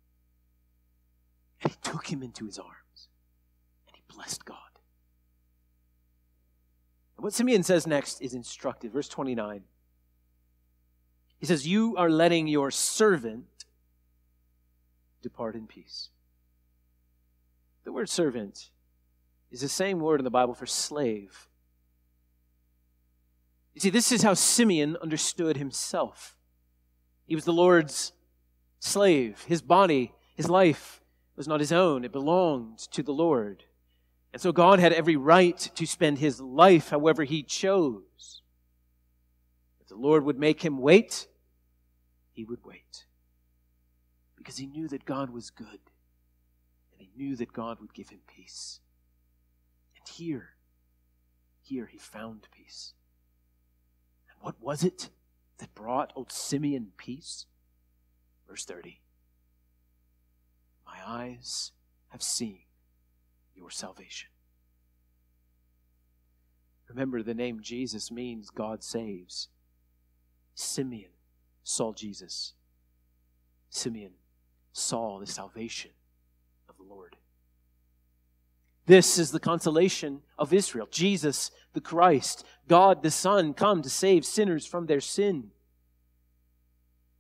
And 1.61 1.71
he 1.71 1.77
took 1.81 2.07
him 2.07 2.21
into 2.23 2.45
his 2.45 2.59
arms 2.59 3.09
and 3.87 3.95
he 3.95 4.03
blessed 4.07 4.45
God. 4.45 4.66
What 7.17 7.33
Simeon 7.33 7.63
says 7.63 7.87
next 7.87 8.21
is 8.21 8.33
instructive. 8.33 8.93
Verse 8.93 9.09
29. 9.09 9.63
He 11.39 11.45
says, 11.45 11.67
You 11.67 11.95
are 11.97 12.09
letting 12.09 12.47
your 12.47 12.71
servant 12.71 13.65
depart 15.21 15.55
in 15.55 15.67
peace. 15.67 16.09
The 17.83 17.91
word 17.91 18.09
servant 18.09 18.69
is 19.51 19.61
the 19.61 19.69
same 19.69 19.99
word 19.99 20.19
in 20.19 20.23
the 20.23 20.29
Bible 20.29 20.53
for 20.53 20.65
slave. 20.65 21.47
You 23.73 23.81
see, 23.81 23.89
this 23.89 24.11
is 24.11 24.23
how 24.23 24.33
Simeon 24.33 24.97
understood 25.01 25.57
himself. 25.57 26.35
He 27.27 27.35
was 27.35 27.45
the 27.45 27.53
Lord's 27.53 28.11
slave. 28.79 29.43
His 29.47 29.61
body, 29.61 30.13
his 30.35 30.49
life 30.49 31.01
was 31.35 31.47
not 31.47 31.59
his 31.59 31.71
own, 31.71 32.03
it 32.03 32.11
belonged 32.11 32.79
to 32.91 33.03
the 33.03 33.13
Lord. 33.13 33.65
And 34.37 34.41
so 34.43 34.51
God 34.51 34.77
had 34.77 34.93
every 34.93 35.15
right 35.15 35.57
to 35.57 35.87
spend 35.87 36.19
his 36.19 36.39
life 36.39 36.89
however 36.89 37.23
he 37.23 37.41
chose. 37.41 38.43
If 39.81 39.87
the 39.87 39.95
Lord 39.95 40.25
would 40.25 40.37
make 40.37 40.63
him 40.63 40.77
wait, 40.77 41.25
he 42.33 42.43
would 42.43 42.63
wait. 42.63 43.07
Because 44.35 44.55
he 44.55 44.67
knew 44.67 44.87
that 44.89 45.05
God 45.05 45.31
was 45.31 45.49
good. 45.49 45.79
And 46.91 46.99
he 46.99 47.09
knew 47.17 47.35
that 47.37 47.51
God 47.51 47.79
would 47.79 47.95
give 47.95 48.09
him 48.09 48.19
peace. 48.27 48.79
And 49.97 50.07
here, 50.07 50.49
here 51.63 51.87
he 51.87 51.97
found 51.97 52.47
peace. 52.55 52.93
And 54.29 54.37
what 54.43 54.61
was 54.61 54.83
it 54.83 55.09
that 55.57 55.73
brought 55.73 56.13
old 56.15 56.31
Simeon 56.31 56.89
peace? 56.95 57.47
Verse 58.47 58.65
30. 58.65 59.01
My 60.85 60.99
eyes 61.03 61.71
have 62.09 62.21
seen 62.21 62.66
your 63.57 63.71
salvation. 63.71 64.29
Remember, 66.89 67.21
the 67.21 67.33
name 67.33 67.59
Jesus 67.61 68.11
means 68.11 68.49
God 68.49 68.83
saves. 68.83 69.49
Simeon 70.55 71.11
saw 71.63 71.93
Jesus. 71.93 72.53
Simeon 73.69 74.13
saw 74.71 75.19
the 75.19 75.27
salvation 75.27 75.91
of 76.69 76.77
the 76.77 76.83
Lord. 76.83 77.17
This 78.85 79.19
is 79.19 79.31
the 79.31 79.39
consolation 79.39 80.21
of 80.39 80.53
Israel. 80.53 80.87
Jesus 80.89 81.51
the 81.73 81.81
Christ, 81.81 82.43
God 82.67 83.03
the 83.03 83.11
Son, 83.11 83.53
come 83.53 83.81
to 83.81 83.89
save 83.89 84.25
sinners 84.25 84.65
from 84.65 84.87
their 84.87 85.01
sin. 85.01 85.51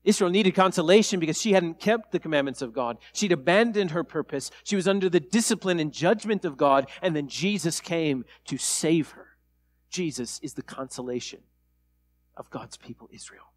Israel 0.07 0.29
needed 0.29 0.55
consolation 0.55 1.19
because 1.19 1.39
she 1.39 1.51
hadn't 1.51 1.79
kept 1.79 2.11
the 2.11 2.19
commandments 2.19 2.61
of 2.61 2.71
God. 2.71 2.97
She'd 3.11 3.33
abandoned 3.33 3.91
her 3.91 4.05
purpose. 4.05 4.51
She 4.63 4.77
was 4.77 4.87
under 4.87 5.09
the 5.09 5.19
discipline 5.19 5.79
and 5.79 5.91
judgment 5.91 6.45
of 6.45 6.55
God, 6.55 6.89
and 7.01 7.13
then 7.13 7.27
Jesus 7.27 7.81
came 7.81 8.23
to 8.45 8.57
save 8.57 9.11
her. 9.11 9.27
Jesus 9.89 10.39
is 10.41 10.53
the 10.53 10.61
consolation 10.61 11.41
of 12.37 12.49
God's 12.49 12.77
people, 12.77 13.09
Israel. 13.11 13.51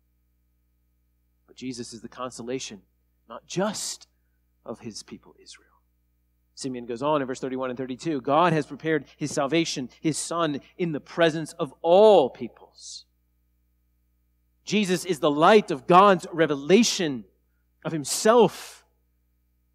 But 1.47 1.55
Jesus 1.55 1.93
is 1.93 2.01
the 2.01 2.09
consolation 2.09 2.83
not 3.29 3.47
just 3.47 4.09
of 4.67 4.81
his 4.81 5.05
people, 5.05 5.37
Israel. 5.41 5.69
Simeon 6.57 6.85
goes 6.85 7.01
on 7.01 7.23
in 7.23 7.29
verse 7.29 7.41
31 7.41 7.71
and 7.71 7.79
32 7.79 8.21
God 8.21 8.53
has 8.53 8.67
prepared 8.67 9.05
his 9.17 9.31
salvation, 9.31 9.89
his 10.01 10.19
Son, 10.19 10.61
in 10.77 10.91
the 10.91 11.01
presence 11.01 11.53
of 11.55 11.73
all 11.81 12.29
peoples. 12.29 13.05
Jesus 14.71 15.05
is 15.05 15.19
the 15.19 15.33
light 15.33 15.73
of 15.73 15.89
God's 15.89 16.29
revelation 16.33 17.25
of 17.85 17.91
himself 17.91 18.85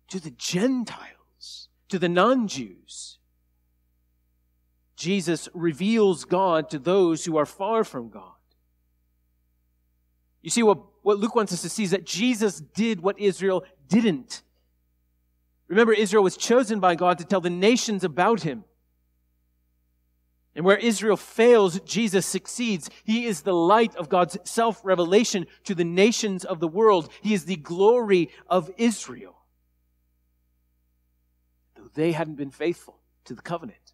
to 0.07 0.21
the 0.21 0.31
Gentiles, 0.31 1.67
to 1.89 1.99
the 1.99 2.07
non 2.07 2.47
Jews. 2.47 3.17
Jesus 4.95 5.49
reveals 5.53 6.23
God 6.23 6.69
to 6.69 6.79
those 6.79 7.25
who 7.25 7.35
are 7.35 7.45
far 7.45 7.83
from 7.83 8.07
God. 8.07 8.39
You 10.41 10.49
see, 10.49 10.63
what, 10.63 10.79
what 11.01 11.19
Luke 11.19 11.35
wants 11.35 11.51
us 11.51 11.63
to 11.63 11.69
see 11.69 11.83
is 11.83 11.91
that 11.91 12.05
Jesus 12.05 12.61
did 12.61 13.01
what 13.01 13.19
Israel 13.19 13.65
didn't. 13.89 14.43
Remember, 15.67 15.91
Israel 15.91 16.23
was 16.23 16.37
chosen 16.37 16.79
by 16.79 16.95
God 16.95 17.17
to 17.17 17.25
tell 17.25 17.41
the 17.41 17.49
nations 17.49 18.05
about 18.05 18.43
him. 18.43 18.63
And 20.55 20.63
where 20.63 20.77
Israel 20.77 21.17
fails, 21.17 21.79
Jesus 21.81 22.25
succeeds. 22.25 22.89
He 23.03 23.25
is 23.25 23.41
the 23.41 23.53
light 23.53 23.95
of 23.97 24.07
God's 24.07 24.37
self 24.45 24.79
revelation 24.85 25.47
to 25.65 25.75
the 25.75 25.83
nations 25.83 26.45
of 26.45 26.61
the 26.61 26.67
world. 26.67 27.11
He 27.21 27.33
is 27.33 27.43
the 27.45 27.57
glory 27.57 28.29
of 28.47 28.71
Israel. 28.77 29.35
Though 31.75 31.89
they 31.93 32.13
hadn't 32.13 32.35
been 32.35 32.51
faithful 32.51 32.99
to 33.25 33.33
the 33.33 33.41
covenant, 33.41 33.93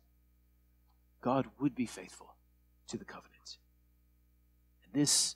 God 1.22 1.48
would 1.60 1.74
be 1.74 1.88
faithful 1.88 2.36
to 2.88 2.98
the 2.98 3.06
covenant. 3.06 3.58
And 4.84 4.94
this 4.94 5.36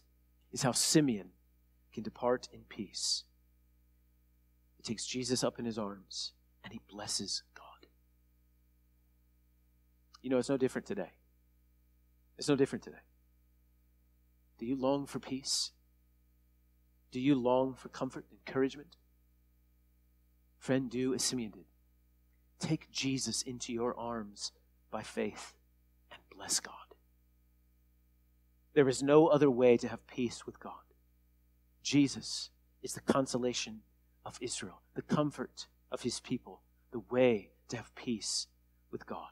is 0.51 0.61
how 0.61 0.73
Simeon 0.73 1.29
can 1.91 2.03
depart 2.03 2.49
in 2.53 2.61
peace 2.69 3.23
He 4.77 4.83
takes 4.83 5.05
Jesus 5.05 5.43
up 5.43 5.57
in 5.57 5.65
his 5.65 5.79
arms 5.79 6.33
and 6.63 6.73
he 6.73 6.81
blesses. 6.89 7.43
You 10.25 10.31
know, 10.31 10.39
it's 10.39 10.49
no 10.49 10.57
different 10.57 10.87
today. 10.87 11.11
It's 12.39 12.49
no 12.49 12.55
different 12.55 12.83
today. 12.83 13.03
Do 14.57 14.65
you 14.65 14.75
long 14.75 15.05
for 15.05 15.19
peace? 15.19 15.69
Do 17.11 17.19
you 17.19 17.35
long 17.35 17.75
for 17.75 17.89
comfort, 17.89 18.25
encouragement? 18.31 18.95
Friend, 20.57 20.89
do 20.89 21.13
as 21.13 21.21
Simeon 21.21 21.51
did. 21.51 21.65
Take 22.59 22.89
Jesus 22.89 23.43
into 23.43 23.71
your 23.71 23.95
arms 23.99 24.51
by 24.89 25.03
faith 25.03 25.53
and 26.11 26.19
bless 26.35 26.59
God. 26.59 26.73
There 28.73 28.89
is 28.89 29.03
no 29.03 29.27
other 29.27 29.51
way 29.51 29.77
to 29.77 29.87
have 29.87 30.07
peace 30.07 30.43
with 30.43 30.59
God. 30.59 30.85
Jesus 31.83 32.49
is 32.81 32.93
the 32.93 33.01
consolation 33.01 33.81
of 34.25 34.39
Israel, 34.41 34.81
the 34.95 35.03
comfort 35.03 35.67
of 35.91 36.01
his 36.01 36.19
people, 36.19 36.61
the 36.89 37.03
way 37.11 37.51
to 37.69 37.77
have 37.77 37.93
peace 37.93 38.47
with 38.89 39.05
God. 39.05 39.29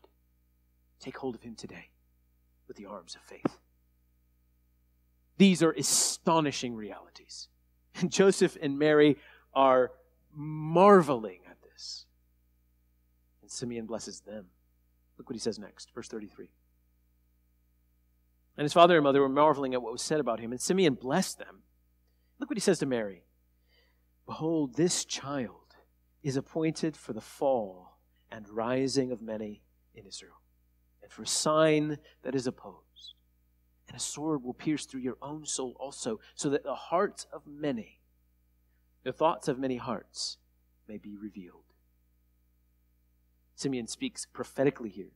Take 1.03 1.17
hold 1.17 1.35
of 1.35 1.43
him 1.43 1.53
today 1.53 1.89
with 2.65 2.77
the 2.77 2.85
arms 2.85 3.15
of 3.15 3.21
faith. 3.23 3.59
These 5.37 5.61
are 5.61 5.71
astonishing 5.71 6.75
realities. 6.75 7.49
And 7.99 8.11
Joseph 8.11 8.57
and 8.59 8.79
Mary 8.79 9.17
are 9.53 9.91
marveling 10.33 11.41
at 11.47 11.61
this. 11.61 12.05
And 13.43 13.51
Simeon 13.51 13.85
blesses 13.85 14.21
them. 14.21 14.45
Look 15.17 15.29
what 15.29 15.35
he 15.35 15.39
says 15.39 15.59
next, 15.59 15.93
verse 15.93 16.07
33. 16.07 16.49
And 18.57 18.65
his 18.65 18.73
father 18.73 18.95
and 18.95 19.03
mother 19.03 19.21
were 19.21 19.29
marveling 19.29 19.75
at 19.75 19.81
what 19.83 19.91
was 19.91 20.01
said 20.01 20.19
about 20.19 20.39
him, 20.39 20.51
and 20.51 20.59
Simeon 20.59 20.95
blessed 20.95 21.37
them. 21.37 21.63
Look 22.39 22.49
what 22.49 22.57
he 22.57 22.61
says 22.61 22.79
to 22.79 22.87
Mary. 22.87 23.25
Behold, 24.25 24.75
this 24.75 25.05
child 25.05 25.75
is 26.23 26.35
appointed 26.35 26.97
for 26.97 27.13
the 27.13 27.21
fall 27.21 27.97
and 28.31 28.49
rising 28.49 29.11
of 29.11 29.21
many 29.21 29.61
in 29.93 30.07
Israel, 30.07 30.41
and 31.03 31.11
for 31.11 31.21
a 31.21 31.27
sign 31.27 31.99
that 32.23 32.33
is 32.33 32.47
opposed. 32.47 33.13
And 33.87 33.97
a 33.97 33.99
sword 33.99 34.43
will 34.43 34.53
pierce 34.53 34.85
through 34.85 35.01
your 35.01 35.17
own 35.21 35.45
soul 35.45 35.75
also, 35.79 36.19
so 36.33 36.49
that 36.49 36.63
the 36.63 36.73
hearts 36.73 37.27
of 37.31 37.45
many, 37.45 37.99
the 39.03 39.13
thoughts 39.13 39.47
of 39.47 39.59
many 39.59 39.77
hearts, 39.77 40.37
may 40.87 40.97
be 40.97 41.15
revealed. 41.15 41.65
Simeon 43.55 43.87
speaks 43.87 44.25
prophetically 44.25 44.89
here 44.89 45.11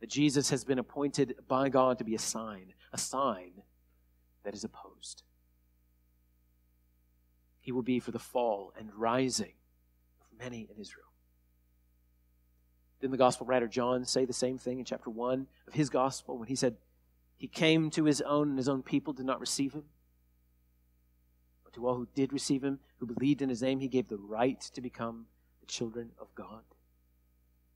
that 0.00 0.08
Jesus 0.08 0.50
has 0.50 0.64
been 0.64 0.78
appointed 0.78 1.34
by 1.48 1.68
God 1.68 1.98
to 1.98 2.04
be 2.04 2.14
a 2.14 2.20
sign, 2.20 2.72
a 2.92 2.98
sign 2.98 3.62
that 4.44 4.54
is 4.54 4.64
opposed. 4.64 5.24
He 7.60 7.72
will 7.72 7.82
be 7.82 7.98
for 7.98 8.12
the 8.12 8.18
fall 8.18 8.72
and 8.78 8.94
rising 8.94 9.54
of 10.20 10.38
many 10.38 10.68
in 10.72 10.80
Israel. 10.80 11.07
Didn't 13.00 13.12
the 13.12 13.18
gospel 13.18 13.46
writer 13.46 13.68
John 13.68 14.04
say 14.04 14.24
the 14.24 14.32
same 14.32 14.58
thing 14.58 14.78
in 14.78 14.84
chapter 14.84 15.10
1 15.10 15.46
of 15.68 15.74
his 15.74 15.88
gospel 15.88 16.36
when 16.36 16.48
he 16.48 16.56
said, 16.56 16.76
He 17.36 17.46
came 17.46 17.90
to 17.90 18.04
his 18.04 18.20
own, 18.22 18.50
and 18.50 18.58
his 18.58 18.68
own 18.68 18.82
people 18.82 19.12
did 19.12 19.26
not 19.26 19.40
receive 19.40 19.72
him? 19.72 19.84
But 21.64 21.74
to 21.74 21.86
all 21.86 21.94
who 21.94 22.08
did 22.14 22.32
receive 22.32 22.64
him, 22.64 22.80
who 22.98 23.06
believed 23.06 23.40
in 23.40 23.48
his 23.48 23.62
name, 23.62 23.78
he 23.78 23.88
gave 23.88 24.08
the 24.08 24.16
right 24.16 24.60
to 24.60 24.80
become 24.80 25.26
the 25.60 25.66
children 25.66 26.10
of 26.18 26.34
God. 26.34 26.62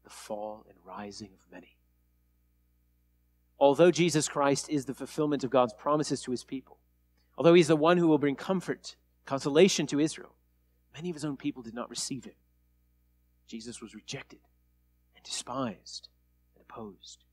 The 0.03 0.11
fall 0.11 0.67
and 0.69 0.77
rising 0.85 1.31
of 1.33 1.53
many. 1.53 1.77
Although 3.61 3.93
Jesus 3.93 4.29
Christ 4.29 4.69
is 4.69 4.87
the 4.87 4.95
fulfillment 4.95 5.45
of 5.45 5.51
God's 5.51 5.73
promises 5.73 6.21
to 6.23 6.33
his 6.33 6.43
people, 6.43 6.79
although 7.39 7.55
he's 7.55 7.69
the 7.69 7.77
one 7.77 7.97
who 7.97 8.09
will 8.09 8.19
bring 8.19 8.35
comfort 8.35 8.97
consolation 9.25 9.87
to 9.87 10.01
Israel. 10.01 10.35
Many 10.95 11.11
of 11.11 11.15
his 11.15 11.25
own 11.25 11.37
people 11.37 11.63
did 11.63 11.75
not 11.75 11.89
receive 11.89 12.25
him. 12.25 12.35
Jesus 13.47 13.81
was 13.81 13.95
rejected 13.95 14.41
and 15.23 15.31
despised 15.31 16.09
and 16.55 16.65
opposed. 16.69 17.25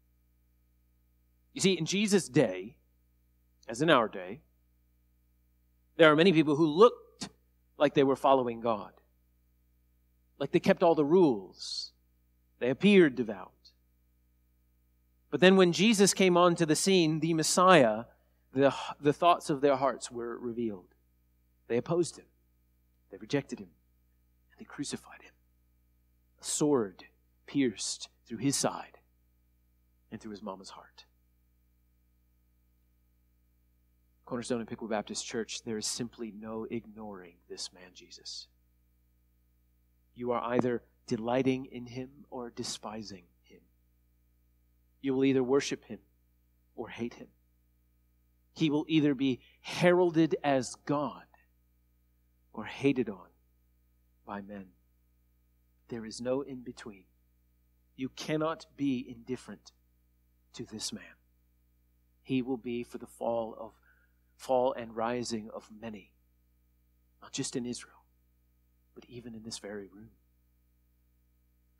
You 1.53 1.61
see, 1.61 1.73
in 1.73 1.85
Jesus' 1.85 2.29
day, 2.29 2.75
as 3.67 3.81
in 3.81 3.89
our 3.89 4.07
day, 4.07 4.41
there 5.97 6.11
are 6.11 6.15
many 6.15 6.31
people 6.31 6.55
who 6.55 6.65
looked 6.65 7.29
like 7.77 7.93
they 7.93 8.03
were 8.03 8.15
following 8.15 8.61
God, 8.61 8.91
like 10.37 10.51
they 10.51 10.59
kept 10.59 10.83
all 10.83 10.95
the 10.95 11.05
rules, 11.05 11.91
they 12.59 12.69
appeared 12.69 13.15
devout. 13.15 13.51
But 15.31 15.41
then 15.41 15.57
when 15.57 15.73
Jesus 15.73 16.13
came 16.13 16.37
onto 16.37 16.65
the 16.65 16.75
scene, 16.75 17.19
the 17.19 17.33
Messiah, 17.33 18.05
the, 18.53 18.73
the 18.99 19.13
thoughts 19.13 19.49
of 19.49 19.61
their 19.61 19.75
hearts 19.75 20.11
were 20.11 20.37
revealed. 20.37 20.87
They 21.67 21.77
opposed 21.77 22.17
him, 22.17 22.25
they 23.11 23.17
rejected 23.17 23.59
him, 23.59 23.69
and 24.51 24.59
they 24.59 24.65
crucified 24.65 25.21
him. 25.21 25.33
A 26.41 26.43
sword 26.43 27.03
pierced 27.49 28.09
through 28.27 28.37
his 28.37 28.55
side 28.55 28.99
and 30.11 30.21
through 30.21 30.29
his 30.31 30.43
mama's 30.43 30.69
heart. 30.69 31.05
Cornerstone 34.25 34.59
and 34.59 34.69
Piqua 34.69 34.87
Baptist 34.87 35.25
Church, 35.25 35.63
there 35.63 35.79
is 35.79 35.87
simply 35.87 36.31
no 36.39 36.67
ignoring 36.69 37.33
this 37.49 37.73
man 37.73 37.89
Jesus. 37.95 38.47
You 40.13 40.31
are 40.31 40.43
either 40.53 40.83
delighting 41.07 41.65
in 41.71 41.87
him 41.87 42.09
or 42.29 42.51
despising 42.51 43.23
him. 43.41 43.61
You 45.01 45.15
will 45.15 45.25
either 45.25 45.41
worship 45.41 45.83
him 45.85 45.99
or 46.75 46.89
hate 46.89 47.15
him. 47.15 47.29
He 48.53 48.69
will 48.69 48.85
either 48.87 49.15
be 49.15 49.39
heralded 49.61 50.35
as 50.43 50.75
God 50.85 51.23
or 52.53 52.65
hated 52.65 53.09
on 53.09 53.29
by 54.23 54.41
men. 54.41 54.65
There 55.87 56.05
is 56.05 56.21
no 56.21 56.41
in 56.41 56.61
between. 56.61 57.05
You 57.99 58.07
cannot 58.15 58.65
be 58.77 59.05
indifferent 59.09 59.73
to 60.53 60.63
this 60.63 60.93
man. 60.93 61.17
He 62.23 62.41
will 62.41 62.55
be 62.55 62.81
for 62.81 62.97
the 62.97 63.05
fall 63.05 63.53
of 63.59 63.73
fall 64.37 64.71
and 64.71 64.95
rising 64.95 65.49
of 65.53 65.67
many, 65.81 66.13
not 67.21 67.33
just 67.33 67.57
in 67.57 67.65
Israel, 67.65 68.05
but 68.95 69.03
even 69.09 69.35
in 69.35 69.43
this 69.43 69.57
very 69.57 69.89
room. 69.93 70.11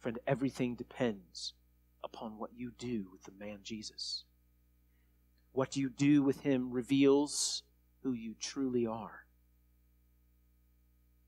Friend, 0.01 0.19
everything 0.27 0.75
depends 0.75 1.53
upon 2.03 2.38
what 2.38 2.49
you 2.53 2.73
do 2.77 3.08
with 3.13 3.23
the 3.23 3.32
man 3.39 3.60
Jesus. 3.63 4.25
What 5.53 5.77
you 5.77 5.89
do 5.89 6.21
with 6.21 6.41
him 6.41 6.69
reveals 6.69 7.63
who 8.03 8.12
you 8.12 8.36
truly 8.38 8.86
are. 8.86 9.23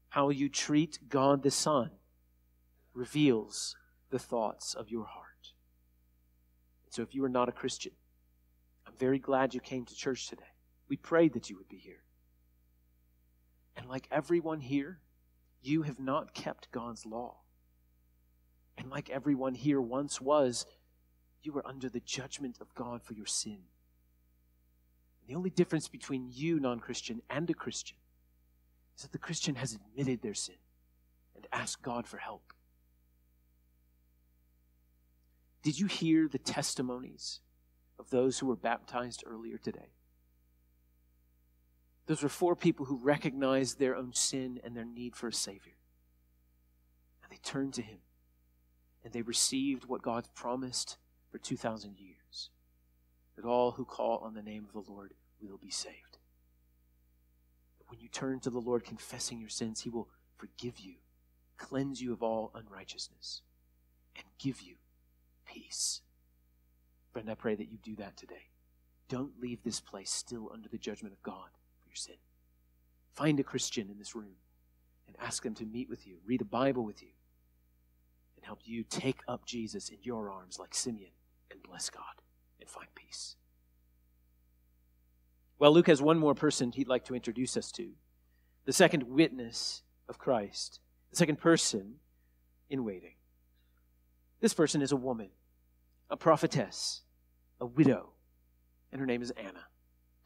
How 0.10 0.32
you 0.32 0.49
treat 0.49 1.08
God 1.08 1.43
the 1.43 1.49
Son 1.49 1.91
reveals 2.93 3.77
the 4.12 4.19
thoughts 4.19 4.76
of 4.76 4.89
your 4.89 5.06
heart. 5.06 5.54
So 6.89 7.02
if 7.02 7.15
you 7.15 7.24
are 7.24 7.30
not 7.30 7.50
a 7.50 7.54
Christian, 7.54 7.93
I'm 8.86 8.93
very 9.00 9.17
glad 9.17 9.54
you 9.54 9.60
came 9.60 9.86
to 9.86 9.95
church 9.95 10.28
today. 10.28 10.43
We 10.89 10.97
prayed 10.97 11.34
that 11.34 11.50
you 11.50 11.58
would 11.58 11.69
be 11.69 11.78
here. 11.78 12.04
And 13.78 13.88
like 13.88 14.08
everyone 14.12 14.60
here, 14.60 15.00
you 15.62 15.84
have 15.84 16.00
not 16.00 16.34
kept 16.34 16.71
God's 16.71 17.06
law. 17.06 17.38
And 18.78 18.89
like 18.89 19.10
everyone 19.10 19.56
here 19.56 19.80
once 19.80 20.19
was, 20.19 20.65
you 21.43 21.56
are 21.58 21.65
under 21.65 21.89
the 21.89 22.02
judgment 22.02 22.58
of 22.60 22.76
God 22.76 23.02
for 23.02 23.13
your 23.13 23.26
sin. 23.26 23.60
The 25.28 25.36
only 25.36 25.50
difference 25.50 25.88
between 25.88 26.28
you, 26.30 26.60
non 26.60 26.80
Christian, 26.80 27.21
and 27.30 27.50
a 27.50 27.54
Christian 27.54 27.97
is 28.97 29.04
that 29.04 29.12
the 29.12 29.17
Christian 29.17 29.56
has 29.56 29.74
admitted 29.74 30.21
their 30.21 30.34
sin 30.34 30.56
and 31.36 31.47
asked 31.54 31.82
God 31.84 32.08
for 32.08 32.17
help. 32.17 32.54
Did 35.63 35.80
you 35.80 35.88
hear 35.88 36.28
the 36.28 36.39
testimonies 36.39 37.39
of 38.00 38.10
those 38.10 38.39
who 38.39 38.47
were 38.47 38.56
baptized 38.56 39.24
earlier 39.26 39.58
today? 39.58 39.93
Those 42.08 42.24
were 42.24 42.30
four 42.30 42.56
people 42.56 42.88
who 42.88 42.97
recognized 42.97 43.78
their 43.78 43.95
own 43.95 44.13
sin 44.13 44.60
and 44.63 44.76
their 44.76 44.86
need 44.86 45.15
for 45.15 45.28
a 45.28 45.34
Savior. 45.34 45.78
And 47.24 47.32
they 47.32 47.39
turned 47.43 47.74
to 47.76 47.82
Him 47.82 48.00
and 49.04 49.13
they 49.13 49.21
received 49.21 49.86
what 49.86 50.02
God 50.02 50.28
promised 50.34 50.97
for 51.32 51.38
2,000 51.38 51.95
years 51.97 52.50
that 53.36 53.45
all 53.45 53.71
who 53.71 53.86
call 53.86 54.17
on 54.19 54.34
the 54.34 54.41
name 54.41 54.65
of 54.65 54.74
the 54.74 54.91
Lord 54.91 55.13
will 55.41 55.58
be 55.58 55.69
saved. 55.69 56.17
When 57.88 58.00
you 58.00 58.10
turn 58.10 58.39
to 58.41 58.50
the 58.50 58.60
Lord 58.60 58.84
confessing 58.84 59.39
your 59.39 59.50
sins, 59.50 59.82
He 59.82 59.89
will 59.89 60.08
forgive 60.38 60.80
you, 60.80 60.95
cleanse 61.58 62.02
you 62.02 62.13
of 62.13 62.24
all 62.24 62.52
unrighteousness, 62.56 63.41
and 64.15 64.26
give 64.39 64.62
you 64.62 64.76
peace. 65.54 66.02
Friend, 67.12 67.30
I 67.30 67.36
pray 67.36 67.56
that 67.56 67.72
you 67.72 67.78
do 67.84 67.96
that 67.98 68.18
today. 68.18 68.50
Don't 69.10 69.40
leave 69.42 69.64
this 69.64 69.80
place 69.80 70.10
still 70.10 70.50
under 70.54 70.70
the 70.70 70.78
judgment 70.78 71.14
of 71.14 71.22
God 71.24 71.50
for 71.80 71.90
your 71.90 71.96
sin. 71.96 72.16
Find 73.14 73.40
a 73.40 73.44
Christian 73.44 73.90
in 73.90 73.98
this 73.98 74.16
room 74.16 74.36
and 75.08 75.16
ask 75.20 75.44
them 75.44 75.56
to 75.56 75.66
meet 75.66 75.90
with 75.90 76.08
you, 76.08 76.16
read 76.26 76.42
a 76.42 76.46
Bible 76.46 76.86
with 76.86 77.02
you, 77.02 77.10
and 78.38 78.46
help 78.46 78.60
you 78.64 78.84
take 78.84 79.20
up 79.28 79.46
Jesus 79.46 79.90
in 79.90 79.98
your 80.02 80.32
arms 80.32 80.58
like 80.58 80.74
Simeon 80.74 81.12
and 81.52 81.62
bless 81.62 81.90
God 81.90 82.22
and 82.60 82.70
find 82.70 82.88
peace. 82.96 83.36
Well, 85.60 85.74
Luke 85.74 85.88
has 85.88 86.02
one 86.02 86.18
more 86.18 86.34
person 86.34 86.72
he'd 86.72 86.88
like 86.88 87.06
to 87.06 87.16
introduce 87.16 87.58
us 87.58 87.72
to 87.74 87.90
the 88.66 88.74
second 88.74 89.04
witness 89.04 89.84
of 90.08 90.18
Christ, 90.18 90.80
the 91.10 91.18
second 91.18 91.40
person 91.40 91.96
in 92.70 92.86
waiting. 92.86 93.16
This 94.40 94.54
person 94.54 94.82
is 94.82 94.92
a 94.92 94.96
woman, 94.96 95.30
a 96.12 96.17
prophetess, 96.17 97.02
a 97.60 97.65
widow, 97.65 98.10
and 98.91 99.00
her 99.00 99.08
name 99.08 99.21
is 99.21 99.32
Anna. 99.32 99.65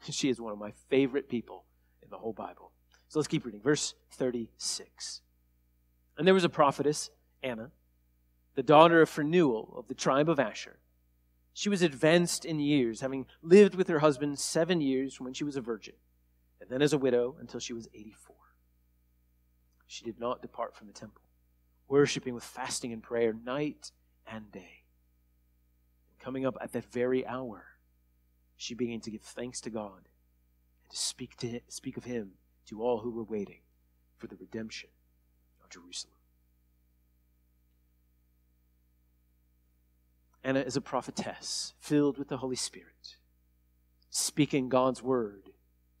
She 0.10 0.28
is 0.28 0.40
one 0.40 0.52
of 0.52 0.58
my 0.58 0.72
favorite 0.90 1.28
people 1.28 1.64
in 2.02 2.10
the 2.10 2.18
whole 2.18 2.32
Bible. 2.32 2.72
So 3.08 3.18
let's 3.18 3.28
keep 3.28 3.44
reading. 3.44 3.62
Verse 3.62 3.94
36. 4.12 5.22
And 6.18 6.26
there 6.26 6.34
was 6.34 6.44
a 6.44 6.48
prophetess, 6.48 7.10
Anna, 7.42 7.70
the 8.54 8.62
daughter 8.62 9.00
of 9.00 9.08
Phanuel 9.08 9.74
of 9.76 9.88
the 9.88 9.94
tribe 9.94 10.28
of 10.28 10.38
Asher. 10.38 10.78
She 11.54 11.68
was 11.68 11.82
advanced 11.82 12.44
in 12.44 12.60
years, 12.60 13.00
having 13.00 13.26
lived 13.42 13.74
with 13.74 13.88
her 13.88 14.00
husband 14.00 14.38
seven 14.38 14.80
years 14.80 15.14
from 15.14 15.24
when 15.24 15.34
she 15.34 15.44
was 15.44 15.56
a 15.56 15.60
virgin, 15.60 15.94
and 16.60 16.68
then 16.68 16.82
as 16.82 16.92
a 16.92 16.98
widow 16.98 17.36
until 17.40 17.60
she 17.60 17.72
was 17.72 17.88
84. 17.94 18.36
She 19.86 20.04
did 20.04 20.20
not 20.20 20.42
depart 20.42 20.76
from 20.76 20.86
the 20.88 20.92
temple, 20.92 21.22
worshiping 21.88 22.34
with 22.34 22.44
fasting 22.44 22.92
and 22.92 23.02
prayer 23.02 23.32
night 23.32 23.92
and 24.26 24.50
day. 24.52 24.85
Coming 26.26 26.44
up 26.44 26.56
at 26.60 26.72
that 26.72 26.90
very 26.90 27.24
hour, 27.24 27.62
she 28.56 28.74
began 28.74 28.98
to 29.02 29.12
give 29.12 29.22
thanks 29.22 29.60
to 29.60 29.70
God 29.70 30.08
and 30.82 30.90
to 30.90 30.96
speak, 30.96 31.36
to, 31.36 31.60
speak 31.68 31.96
of 31.96 32.02
Him 32.02 32.32
to 32.66 32.82
all 32.82 32.98
who 32.98 33.12
were 33.12 33.22
waiting 33.22 33.60
for 34.16 34.26
the 34.26 34.34
redemption 34.34 34.90
of 35.62 35.70
Jerusalem. 35.70 36.16
Anna 40.42 40.58
is 40.58 40.76
a 40.76 40.80
prophetess 40.80 41.74
filled 41.78 42.18
with 42.18 42.26
the 42.26 42.38
Holy 42.38 42.56
Spirit, 42.56 43.18
speaking 44.10 44.68
God's 44.68 45.04
word 45.04 45.50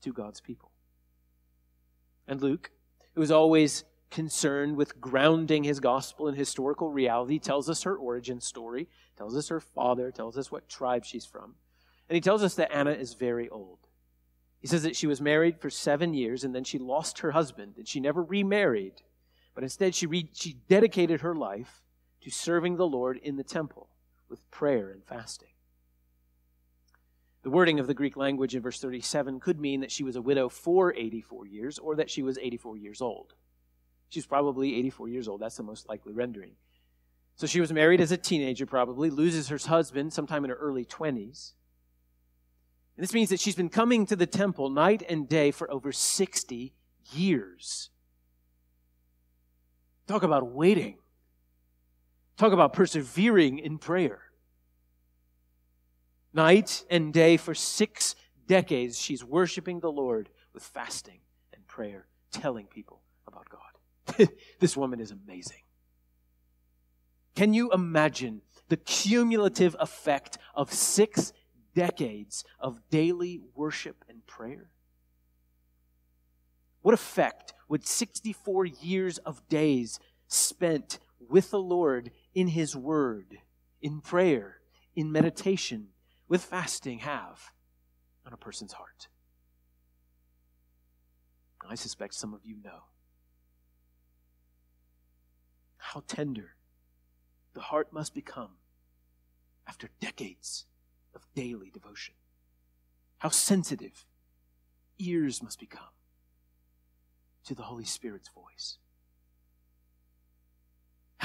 to 0.02 0.12
God's 0.12 0.40
people. 0.40 0.72
And 2.26 2.42
Luke, 2.42 2.72
who 3.14 3.22
is 3.22 3.30
always 3.30 3.84
concerned 4.10 4.76
with 4.76 5.00
grounding 5.00 5.64
his 5.64 5.80
gospel 5.80 6.28
in 6.28 6.34
historical 6.34 6.90
reality, 6.90 7.38
tells 7.38 7.68
us 7.68 7.82
her 7.82 7.96
origin 7.96 8.40
story, 8.40 8.88
tells 9.16 9.36
us 9.36 9.48
her 9.48 9.60
father, 9.60 10.10
tells 10.10 10.38
us 10.38 10.50
what 10.50 10.68
tribe 10.68 11.04
she's 11.04 11.26
from. 11.26 11.54
And 12.08 12.14
he 12.14 12.20
tells 12.20 12.42
us 12.42 12.54
that 12.54 12.72
Anna 12.72 12.92
is 12.92 13.14
very 13.14 13.48
old. 13.48 13.78
He 14.60 14.68
says 14.68 14.84
that 14.84 14.96
she 14.96 15.06
was 15.06 15.20
married 15.20 15.60
for 15.60 15.70
seven 15.70 16.14
years 16.14 16.44
and 16.44 16.54
then 16.54 16.64
she 16.64 16.78
lost 16.78 17.20
her 17.20 17.32
husband 17.32 17.74
and 17.76 17.86
she 17.86 18.00
never 18.00 18.22
remarried, 18.22 18.94
but 19.54 19.62
instead 19.64 19.94
she, 19.94 20.06
re- 20.06 20.30
she 20.32 20.56
dedicated 20.68 21.20
her 21.20 21.34
life 21.34 21.82
to 22.22 22.30
serving 22.30 22.76
the 22.76 22.86
Lord 22.86 23.18
in 23.18 23.36
the 23.36 23.44
temple 23.44 23.88
with 24.28 24.50
prayer 24.50 24.90
and 24.90 25.04
fasting. 25.04 25.50
The 27.42 27.50
wording 27.50 27.78
of 27.78 27.86
the 27.86 27.94
Greek 27.94 28.16
language 28.16 28.56
in 28.56 28.62
verse 28.62 28.80
37 28.80 29.38
could 29.38 29.60
mean 29.60 29.80
that 29.80 29.92
she 29.92 30.02
was 30.02 30.16
a 30.16 30.22
widow 30.22 30.48
for 30.48 30.92
84 30.94 31.46
years 31.46 31.78
or 31.78 31.94
that 31.94 32.10
she 32.10 32.22
was 32.22 32.38
84 32.38 32.76
years 32.76 33.00
old. 33.00 33.34
She's 34.08 34.26
probably 34.26 34.76
84 34.76 35.08
years 35.08 35.28
old. 35.28 35.40
That's 35.40 35.56
the 35.56 35.62
most 35.62 35.88
likely 35.88 36.12
rendering. 36.12 36.52
So 37.36 37.46
she 37.46 37.60
was 37.60 37.72
married 37.72 38.00
as 38.00 38.12
a 38.12 38.16
teenager, 38.16 38.64
probably, 38.64 39.10
loses 39.10 39.48
her 39.48 39.58
husband 39.58 40.12
sometime 40.12 40.44
in 40.44 40.50
her 40.50 40.56
early 40.56 40.84
20s. 40.84 41.52
And 42.96 43.02
this 43.02 43.12
means 43.12 43.28
that 43.28 43.40
she's 43.40 43.56
been 43.56 43.68
coming 43.68 44.06
to 44.06 44.16
the 44.16 44.26
temple 44.26 44.70
night 44.70 45.02
and 45.06 45.28
day 45.28 45.50
for 45.50 45.70
over 45.70 45.92
60 45.92 46.72
years. 47.12 47.90
Talk 50.06 50.22
about 50.22 50.46
waiting. 50.46 50.96
Talk 52.36 52.52
about 52.52 52.72
persevering 52.72 53.58
in 53.58 53.78
prayer. 53.78 54.22
Night 56.32 56.84
and 56.90 57.12
day 57.12 57.36
for 57.36 57.54
six 57.54 58.14
decades, 58.46 58.98
she's 58.98 59.24
worshiping 59.24 59.80
the 59.80 59.90
Lord 59.90 60.28
with 60.54 60.62
fasting 60.62 61.20
and 61.52 61.66
prayer, 61.66 62.06
telling 62.30 62.66
people 62.66 63.02
about 63.26 63.48
God. 63.48 63.65
this 64.60 64.76
woman 64.76 65.00
is 65.00 65.10
amazing. 65.10 65.62
Can 67.34 67.52
you 67.52 67.70
imagine 67.72 68.42
the 68.68 68.76
cumulative 68.76 69.76
effect 69.78 70.38
of 70.54 70.72
six 70.72 71.32
decades 71.74 72.44
of 72.58 72.80
daily 72.90 73.40
worship 73.54 74.04
and 74.08 74.26
prayer? 74.26 74.70
What 76.82 76.94
effect 76.94 77.52
would 77.68 77.86
64 77.86 78.64
years 78.66 79.18
of 79.18 79.46
days 79.48 79.98
spent 80.28 80.98
with 81.18 81.50
the 81.50 81.58
Lord 81.58 82.10
in 82.34 82.48
His 82.48 82.76
Word, 82.76 83.38
in 83.82 84.00
prayer, 84.00 84.60
in 84.94 85.12
meditation, 85.12 85.88
with 86.28 86.44
fasting 86.44 87.00
have 87.00 87.50
on 88.24 88.32
a 88.32 88.36
person's 88.36 88.72
heart? 88.72 89.08
I 91.68 91.74
suspect 91.74 92.14
some 92.14 92.32
of 92.32 92.40
you 92.44 92.56
know. 92.62 92.84
How 95.92 96.02
tender 96.06 96.56
the 97.54 97.60
heart 97.60 97.92
must 97.92 98.14
become 98.14 98.58
after 99.66 99.88
decades 100.00 100.66
of 101.14 101.26
daily 101.34 101.70
devotion. 101.70 102.14
How 103.18 103.30
sensitive 103.30 104.04
ears 104.98 105.42
must 105.42 105.58
become 105.58 105.94
to 107.44 107.54
the 107.54 107.62
Holy 107.62 107.84
Spirit's 107.84 108.28
voice 108.28 108.78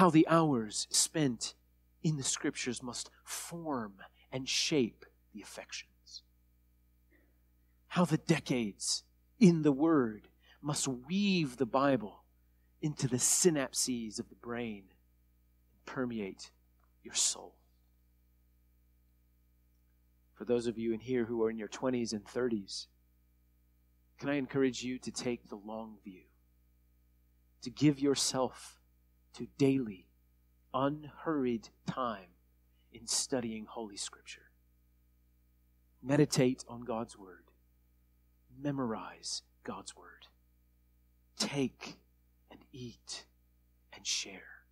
how 0.02 0.10
the 0.10 0.28
hours 0.28 0.88
spent 0.90 1.54
in 2.02 2.18
the 2.18 2.24
scriptures 2.24 2.82
must 2.82 3.10
form 3.24 3.94
and 4.32 4.48
shape 4.48 5.06
the 5.34 5.42
affections. 5.42 6.24
How 7.90 8.06
the 8.06 8.18
decades 8.18 9.04
in 9.40 9.62
the 9.62 9.72
Word 9.72 10.30
must 10.62 10.88
weave 10.88 11.58
the 11.58 11.66
Bible 11.66 12.24
into 12.82 13.08
the 13.08 13.18
synapses 13.18 14.20
of 14.20 14.30
the 14.30 14.36
brain 14.36 14.84
and 15.74 15.86
permeate 15.86 16.52
your 17.04 17.14
soul. 17.14 17.56
For 20.34 20.46
those 20.46 20.66
of 20.66 20.78
you 20.78 20.94
in 20.94 21.00
here 21.00 21.26
who 21.26 21.44
are 21.44 21.50
in 21.50 21.58
your 21.58 21.68
20s 21.68 22.14
and 22.14 22.26
30s, 22.26 22.88
can 24.20 24.30
I 24.30 24.36
encourage 24.36 24.84
you 24.84 24.98
to 25.00 25.12
take 25.12 25.50
the 25.50 25.56
long 25.56 25.98
view, 26.04 26.22
to 27.62 27.70
give 27.70 28.00
yourself 28.00 28.80
to 29.36 29.48
daily, 29.58 30.08
unhurried 30.74 31.70
time 31.88 32.30
in 32.92 33.08
studying 33.08 33.66
Holy 33.66 33.98
Scripture. 33.98 34.52
Meditate 36.04 36.66
on 36.68 36.82
God's 36.82 37.18
Word. 37.18 37.46
Memorize 38.60 39.44
God's 39.64 39.96
Word. 39.96 40.28
Take 41.38 41.98
and 42.52 42.60
eat 42.72 43.26
and 43.94 44.06
share. 44.06 44.64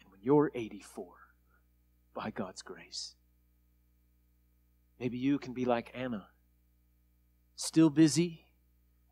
And 0.00 0.10
when 0.10 0.20
you're 0.22 0.50
84, 0.54 1.06
by 2.14 2.30
God's 2.30 2.62
grace. 2.62 3.14
Maybe 4.98 5.18
you 5.18 5.38
can 5.38 5.52
be 5.52 5.66
like 5.66 5.92
Anna, 5.94 6.28
still 7.54 7.90
busy 7.90 8.46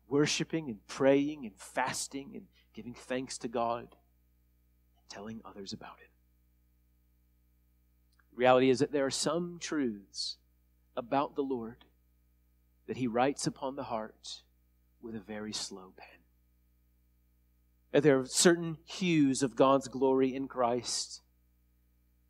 worshiping 0.07 0.69
and 0.69 0.85
praying 0.87 1.45
and 1.45 1.55
fasting 1.57 2.31
and 2.35 2.45
giving 2.73 2.93
thanks 2.93 3.37
to 3.39 3.47
God 3.47 3.83
and 4.97 5.09
telling 5.09 5.41
others 5.45 5.73
about 5.73 5.97
it. 6.01 6.09
Reality 8.35 8.69
is 8.69 8.79
that 8.79 8.91
there 8.91 9.05
are 9.05 9.11
some 9.11 9.57
truths 9.59 10.37
about 10.97 11.35
the 11.35 11.41
Lord 11.41 11.85
that 12.87 12.97
He 12.97 13.07
writes 13.07 13.47
upon 13.47 13.75
the 13.75 13.83
heart 13.83 14.41
with 15.01 15.15
a 15.15 15.19
very 15.19 15.53
slow 15.53 15.93
pen. 15.95 16.14
There 18.01 18.19
are 18.19 18.25
certain 18.25 18.77
hues 18.83 19.41
of 19.41 19.55
God's 19.55 19.87
glory 19.87 20.35
in 20.35 20.49
Christ 20.49 21.21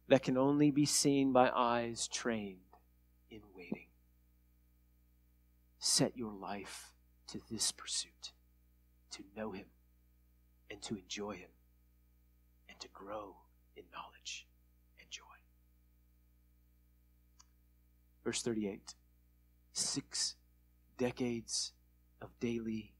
that 0.07 0.22
can 0.22 0.38
only 0.38 0.70
be 0.70 0.86
seen 0.86 1.34
by 1.34 1.49
eyes 1.49 2.07
trained 2.07 2.59
in 3.32 3.41
waiting. 3.55 3.88
Set 5.80 6.16
your 6.16 6.34
life 6.34 6.93
to 7.30 7.41
this 7.49 7.72
pursuit 7.72 8.34
to 9.09 9.24
know 9.36 9.53
Him 9.53 9.66
and 10.70 10.84
to 10.84 10.97
enjoy 10.97 11.34
Him 11.34 11.49
and 12.70 12.80
to 12.80 12.88
grow 12.89 13.36
in 13.76 13.86
knowledge 13.91 14.45
and 14.99 15.09
joy. 15.09 15.24
Verse 18.24 18.43
38 18.43 18.93
Six 19.74 20.36
decades 20.99 21.74
of 22.22 22.30
daily 22.39 22.93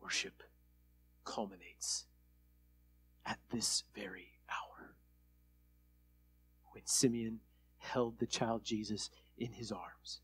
worship 0.00 0.42
culminates 1.24 2.06
at 3.26 3.38
this 3.50 3.84
very 3.94 4.32
hour 4.50 4.94
when 6.72 6.86
Simeon 6.86 7.40
held 7.78 8.18
the 8.18 8.26
child 8.26 8.64
Jesus 8.64 9.10
in 9.36 9.52
his 9.52 9.72
arms. 9.72 10.20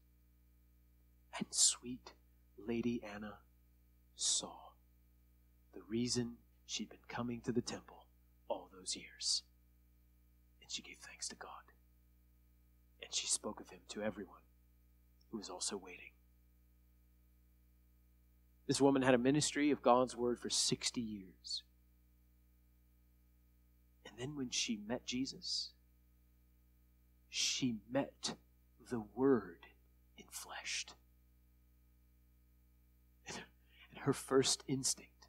And 1.38 1.46
sweet 1.50 2.12
Lady 2.58 3.02
Anna 3.14 3.38
saw 4.16 4.52
the 5.72 5.82
reason 5.88 6.36
she'd 6.66 6.90
been 6.90 6.98
coming 7.08 7.40
to 7.42 7.52
the 7.52 7.62
temple 7.62 8.06
all 8.48 8.68
those 8.72 8.96
years. 8.96 9.42
And 10.60 10.70
she 10.70 10.82
gave 10.82 10.98
thanks 11.00 11.28
to 11.28 11.36
God. 11.36 11.72
And 13.02 13.14
she 13.14 13.26
spoke 13.26 13.60
of 13.60 13.70
him 13.70 13.80
to 13.88 14.02
everyone 14.02 14.42
who 15.30 15.38
was 15.38 15.48
also 15.48 15.76
waiting. 15.76 16.12
This 18.70 18.80
woman 18.80 19.02
had 19.02 19.14
a 19.14 19.18
ministry 19.18 19.72
of 19.72 19.82
God's 19.82 20.16
word 20.16 20.38
for 20.38 20.48
60 20.48 21.00
years. 21.00 21.64
And 24.06 24.14
then 24.16 24.36
when 24.36 24.50
she 24.50 24.78
met 24.86 25.04
Jesus, 25.04 25.70
she 27.28 27.74
met 27.90 28.34
the 28.88 29.02
Word 29.16 29.66
in 30.16 30.26
fleshed. 30.30 30.94
And 33.26 33.98
her 34.02 34.12
first 34.12 34.62
instinct 34.68 35.26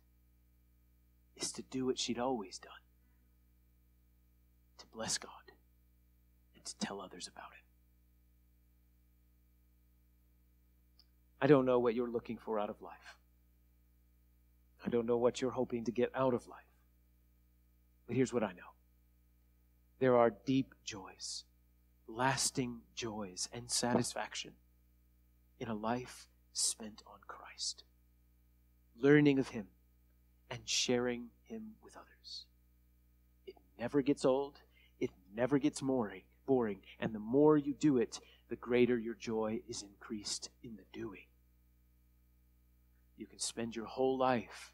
is 1.36 1.52
to 1.54 1.64
do 1.64 1.88
what 1.88 1.98
she'd 1.98 2.20
always 2.20 2.60
done 2.60 2.72
to 4.78 4.86
bless 4.94 5.18
God 5.18 5.32
and 6.54 6.64
to 6.64 6.78
tell 6.78 7.02
others 7.02 7.28
about 7.28 7.50
it. 7.54 7.66
I 11.42 11.48
don't 11.48 11.66
know 11.66 11.80
what 11.80 11.96
you're 11.96 12.08
looking 12.08 12.38
for 12.38 12.60
out 12.60 12.70
of 12.70 12.80
life. 12.84 13.18
I 14.86 14.90
don't 14.90 15.06
know 15.06 15.18
what 15.18 15.42
you're 15.42 15.52
hoping 15.52 15.86
to 15.86 15.92
get 15.92 16.12
out 16.16 16.34
of 16.34 16.48
life. 16.48 16.60
But 18.08 18.16
here's 18.16 18.34
what 18.34 18.44
I 18.44 18.52
know 18.52 18.72
there 20.00 20.18
are 20.18 20.34
deep 20.46 20.74
joys, 20.84 21.46
lasting 22.08 22.82
joys, 22.96 23.48
and 23.54 23.70
satisfaction 23.70 24.52
in 25.60 25.68
a 25.68 25.76
life 25.76 26.28
spent 26.54 27.04
on 27.06 27.20
Christ, 27.28 27.84
learning 29.00 29.40
of 29.40 29.50
Him 29.50 29.68
and 30.50 30.62
sharing 30.66 31.28
Him 31.44 31.76
with 31.84 31.96
others. 31.96 32.46
It 33.46 33.56
never 33.80 34.02
gets 34.02 34.26
old, 34.26 34.60
it 35.00 35.12
never 35.36 35.60
gets 35.60 35.82
boring, 35.82 36.24
boring, 36.46 36.80
and 37.00 37.14
the 37.14 37.20
more 37.20 37.58
you 37.58 37.74
do 37.74 37.98
it, 37.98 38.20
the 38.50 38.56
greater 38.56 38.98
your 38.98 39.16
joy 39.16 39.62
is 39.70 39.84
increased 39.84 40.50
in 40.64 40.76
the 40.76 40.84
doing. 40.92 41.26
You 43.22 43.28
can 43.28 43.38
spend 43.38 43.76
your 43.76 43.86
whole 43.86 44.18
life 44.18 44.74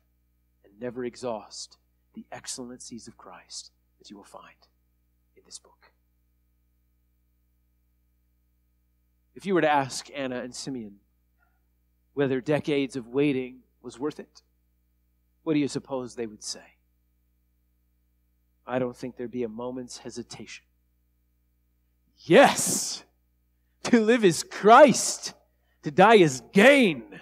and 0.64 0.72
never 0.80 1.04
exhaust 1.04 1.78
the 2.14 2.26
excellencies 2.32 3.06
of 3.06 3.18
Christ 3.18 3.72
that 4.00 4.10
you 4.10 4.16
will 4.16 4.24
find 4.24 4.56
in 5.36 5.44
this 5.46 5.60
book. 5.60 5.92
If 9.36 9.46
you 9.46 9.54
were 9.54 9.60
to 9.60 9.70
ask 9.70 10.08
Anna 10.16 10.40
and 10.40 10.56
Simeon 10.56 10.96
whether 12.14 12.40
decades 12.40 12.96
of 12.96 13.10
waiting 13.10 13.64
was 13.82 14.00
worth 14.00 14.18
it, 14.18 14.44
what 15.44 15.54
do 15.54 15.60
you 15.60 15.68
suppose 15.68 16.16
they 16.16 16.26
would 16.26 16.42
say? 16.42 16.78
I 18.66 18.80
don't 18.80 18.96
think 18.96 19.18
there'd 19.18 19.30
be 19.30 19.44
a 19.44 19.50
moment's 19.50 19.98
hesitation. 19.98 20.64
Yes! 22.20 23.04
To 23.84 24.00
live 24.00 24.24
is 24.24 24.42
Christ, 24.42 25.34
to 25.84 25.92
die 25.92 26.16
is 26.16 26.42
gain. 26.54 27.20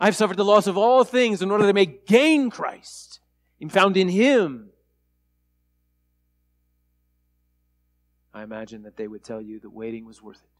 I've 0.00 0.16
suffered 0.16 0.36
the 0.36 0.44
loss 0.44 0.66
of 0.66 0.78
all 0.78 1.02
things 1.02 1.42
in 1.42 1.50
order 1.50 1.66
to 1.66 1.72
make 1.72 2.06
gain 2.06 2.50
Christ 2.50 3.20
and 3.60 3.72
found 3.72 3.96
in 3.96 4.08
Him. 4.08 4.70
I 8.32 8.42
imagine 8.42 8.82
that 8.82 8.96
they 8.96 9.08
would 9.08 9.24
tell 9.24 9.42
you 9.42 9.58
that 9.60 9.70
waiting 9.70 10.04
was 10.04 10.22
worth 10.22 10.42
it. 10.42 10.50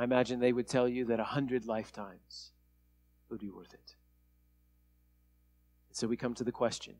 I 0.00 0.04
imagine 0.04 0.40
they 0.40 0.52
would 0.52 0.68
tell 0.68 0.88
you 0.88 1.06
that 1.06 1.20
a 1.20 1.24
hundred 1.24 1.66
lifetimes 1.66 2.52
would 3.28 3.40
be 3.40 3.50
worth 3.50 3.74
it. 3.74 3.96
And 5.88 5.96
so 5.96 6.06
we 6.06 6.16
come 6.16 6.34
to 6.34 6.44
the 6.44 6.52
question 6.52 6.94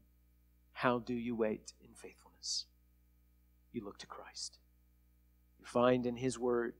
how 0.72 0.99
do 0.99 1.14
you 1.14 1.35
wait 1.35 1.72
in 1.81 1.95
faithfulness? 1.95 2.66
You 3.72 3.83
look 3.83 3.99
to 3.99 4.07
Christ. 4.07 4.59
You 5.59 5.64
find 5.64 6.05
in 6.05 6.16
His 6.16 6.39
Word 6.39 6.74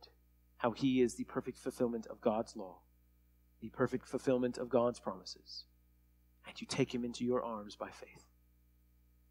how 0.59 0.73
He 0.73 1.01
is 1.01 1.15
the 1.15 1.25
perfect 1.25 1.57
fulfillment 1.57 2.07
of 2.07 2.21
God's 2.21 2.55
law 2.57 2.81
the 3.67 3.77
perfect 3.77 4.07
fulfillment 4.07 4.59
of 4.59 4.69
God's 4.69 5.01
promises. 5.01 5.65
And 6.47 6.61
you 6.61 6.69
take 6.69 6.95
him 6.95 7.05
into 7.05 7.25
your 7.25 7.43
arms 7.43 7.75
by 7.75 7.91
faith. 7.91 8.27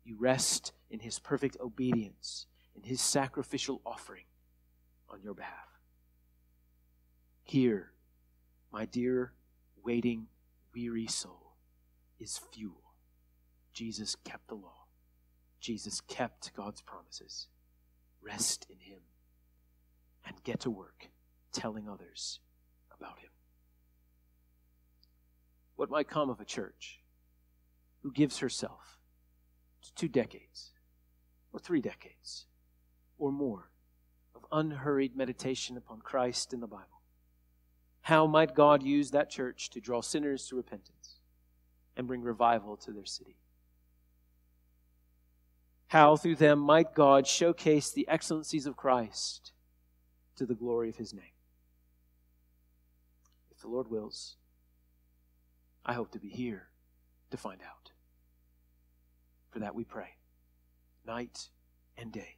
You 0.04 0.18
rest 0.20 0.74
in 0.90 1.00
his 1.00 1.20
perfect 1.20 1.56
obedience, 1.62 2.46
in 2.76 2.84
his 2.84 3.00
sacrificial 3.00 3.82
offering 3.86 4.26
on 5.10 5.22
your 5.24 5.34
behalf. 5.34 5.80
Here, 7.44 7.92
my 8.74 8.84
dear, 8.84 9.32
waiting, 9.82 10.28
weary 10.76 11.08
soul, 11.08 11.54
is 12.20 12.38
fuel. 12.38 12.84
Jesus 13.72 14.18
kept 14.26 14.50
the 14.50 14.56
law. 14.56 14.88
Jesus 15.62 16.02
kept 16.02 16.54
God's 16.56 16.82
promises. 16.82 17.48
Rest 18.22 18.68
in 18.70 18.80
him 18.80 19.00
and 20.26 20.44
get 20.44 20.60
to 20.62 20.70
work 20.70 21.08
telling 21.54 21.88
others 21.88 22.42
about 22.92 23.20
him 23.20 23.30
what 25.76 25.90
might 25.90 26.08
come 26.08 26.30
of 26.30 26.40
a 26.40 26.46
church 26.46 27.00
who 28.02 28.12
gives 28.12 28.40
herself 28.40 28.98
to 29.82 29.94
two 29.96 30.08
decades 30.08 30.72
or 31.52 31.60
three 31.60 31.82
decades 31.82 32.46
or 33.18 33.32
more 33.32 33.70
of 34.36 34.46
unhurried 34.52 35.16
meditation 35.16 35.78
upon 35.78 36.00
Christ 36.00 36.54
in 36.54 36.60
the 36.60 36.68
Bible. 36.68 37.02
How 38.02 38.28
might 38.28 38.54
God 38.54 38.84
use 38.84 39.12
that 39.12 39.30
church 39.30 39.70
to 39.72 39.80
draw 39.80 40.02
sinners 40.02 40.48
to 40.48 40.56
repentance 40.56 41.16
and 41.98 42.08
bring 42.08 42.22
revival 42.22 42.78
to 42.78 42.92
their 42.92 43.06
city? 43.06 43.38
How 45.88 46.16
through 46.16 46.36
them 46.36 46.60
might 46.60 46.94
God 46.94 47.26
showcase 47.26 47.92
the 47.92 48.08
excellencies 48.08 48.66
of 48.66 48.76
Christ 48.76 49.54
to 50.36 50.46
the 50.46 50.54
glory 50.54 50.90
of 50.90 50.98
his 50.98 51.14
name? 51.14 51.24
If 53.52 53.62
the 53.62 53.70
Lord 53.70 53.90
wills, 53.90 54.36
I 55.86 55.94
hope 55.94 56.12
to 56.12 56.20
be 56.20 56.30
here 56.30 56.70
to 57.32 57.38
find 57.38 57.62
out. 57.62 57.92
For 59.52 59.60
that 59.60 59.76
we 59.76 59.84
pray, 59.84 60.16
night 61.06 61.50
and 61.98 62.12
day. 62.12 62.38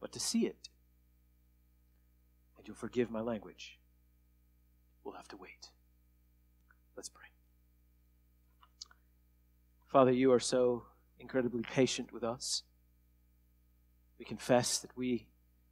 But 0.00 0.12
to 0.12 0.20
see 0.20 0.46
it, 0.46 0.68
and 2.58 2.66
you'll 2.66 2.76
forgive 2.76 3.10
my 3.10 3.20
language, 3.20 3.78
we'll 5.04 5.14
have 5.14 5.28
to 5.28 5.36
wait. 5.36 5.70
Let's 6.96 7.08
pray. 7.08 7.28
Father, 9.86 10.12
you 10.12 10.32
are 10.32 10.40
so 10.40 10.82
incredibly 11.18 11.62
patient 11.62 12.12
with 12.12 12.24
us. 12.24 12.62
We 14.18 14.24
confess 14.24 14.78
that 14.78 14.96
we 14.96 15.28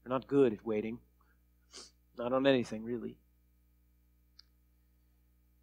are 0.07 0.09
not 0.09 0.27
good 0.27 0.53
at 0.53 0.65
waiting, 0.65 1.01
not 2.17 2.33
on 2.33 2.47
anything, 2.47 2.85
really. 2.85 3.19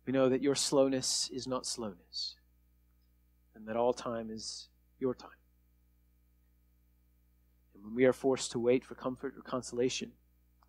We 0.05 0.13
know 0.13 0.29
that 0.29 0.41
your 0.41 0.55
slowness 0.55 1.29
is 1.31 1.47
not 1.47 1.65
slowness, 1.65 2.35
and 3.55 3.67
that 3.67 3.75
all 3.75 3.93
time 3.93 4.29
is 4.31 4.69
your 4.99 5.13
time. 5.13 5.29
And 7.73 7.83
when 7.83 7.95
we 7.95 8.05
are 8.05 8.13
forced 8.13 8.51
to 8.51 8.59
wait 8.59 8.83
for 8.83 8.95
comfort 8.95 9.35
or 9.37 9.41
consolation, 9.41 10.11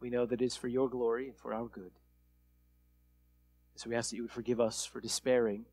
we 0.00 0.10
know 0.10 0.26
that 0.26 0.42
it 0.42 0.44
is 0.44 0.56
for 0.56 0.68
your 0.68 0.88
glory 0.88 1.28
and 1.28 1.36
for 1.36 1.54
our 1.54 1.66
good. 1.66 1.92
So 3.74 3.88
we 3.88 3.96
ask 3.96 4.10
that 4.10 4.16
you 4.16 4.22
would 4.22 4.30
forgive 4.30 4.60
us 4.60 4.84
for 4.84 5.00
despairing 5.00 5.64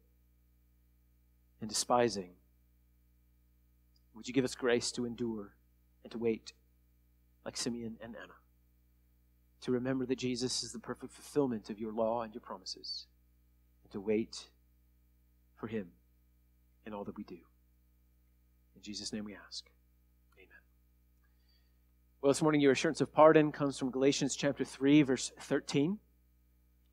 and 1.59 1.69
despising. 1.69 2.31
Would 4.13 4.27
you 4.27 4.33
give 4.33 4.45
us 4.45 4.55
grace 4.55 4.91
to 4.93 5.05
endure 5.05 5.55
and 6.03 6.11
to 6.11 6.17
wait 6.17 6.53
like 7.43 7.57
Simeon 7.57 7.97
and 8.01 8.15
Anna? 8.15 8.33
To 9.61 9.71
remember 9.71 10.05
that 10.05 10.17
Jesus 10.17 10.63
is 10.63 10.71
the 10.71 10.79
perfect 10.79 11.11
fulfillment 11.11 11.69
of 11.69 11.79
your 11.79 11.91
law 11.91 12.21
and 12.21 12.33
your 12.33 12.41
promises, 12.41 13.07
and 13.89 13.93
to 13.93 14.05
wait 14.05 14.49
for 15.55 15.67
him 15.67 15.87
in 16.85 16.93
all 16.93 17.03
that 17.03 17.17
we 17.17 17.23
do. 17.23 17.37
In 18.75 18.81
Jesus' 18.81 19.11
name 19.11 19.25
we 19.25 19.35
ask. 19.35 19.65
Amen. 20.37 20.47
Well, 22.21 22.29
this 22.31 22.41
morning, 22.41 22.61
your 22.61 22.71
assurance 22.71 23.01
of 23.01 23.11
pardon 23.11 23.51
comes 23.51 23.77
from 23.77 23.91
Galatians 23.91 24.35
chapter 24.35 24.63
3, 24.63 25.01
verse 25.03 25.31
13, 25.41 25.97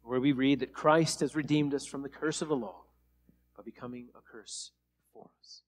where 0.03 0.21
we 0.21 0.33
read 0.33 0.61
that 0.61 0.73
Christ 0.73 1.21
has 1.21 1.37
redeemed 1.37 1.75
us 1.75 1.87
from 1.87 2.03
the 2.03 2.09
curse 2.09 2.43
of 2.43 2.49
the 2.49 2.57
law 2.57 2.83
by 3.57 3.63
becoming 3.63 4.09
a 4.17 4.21
curse 4.21 4.73
for 5.13 5.29
us. 5.41 5.63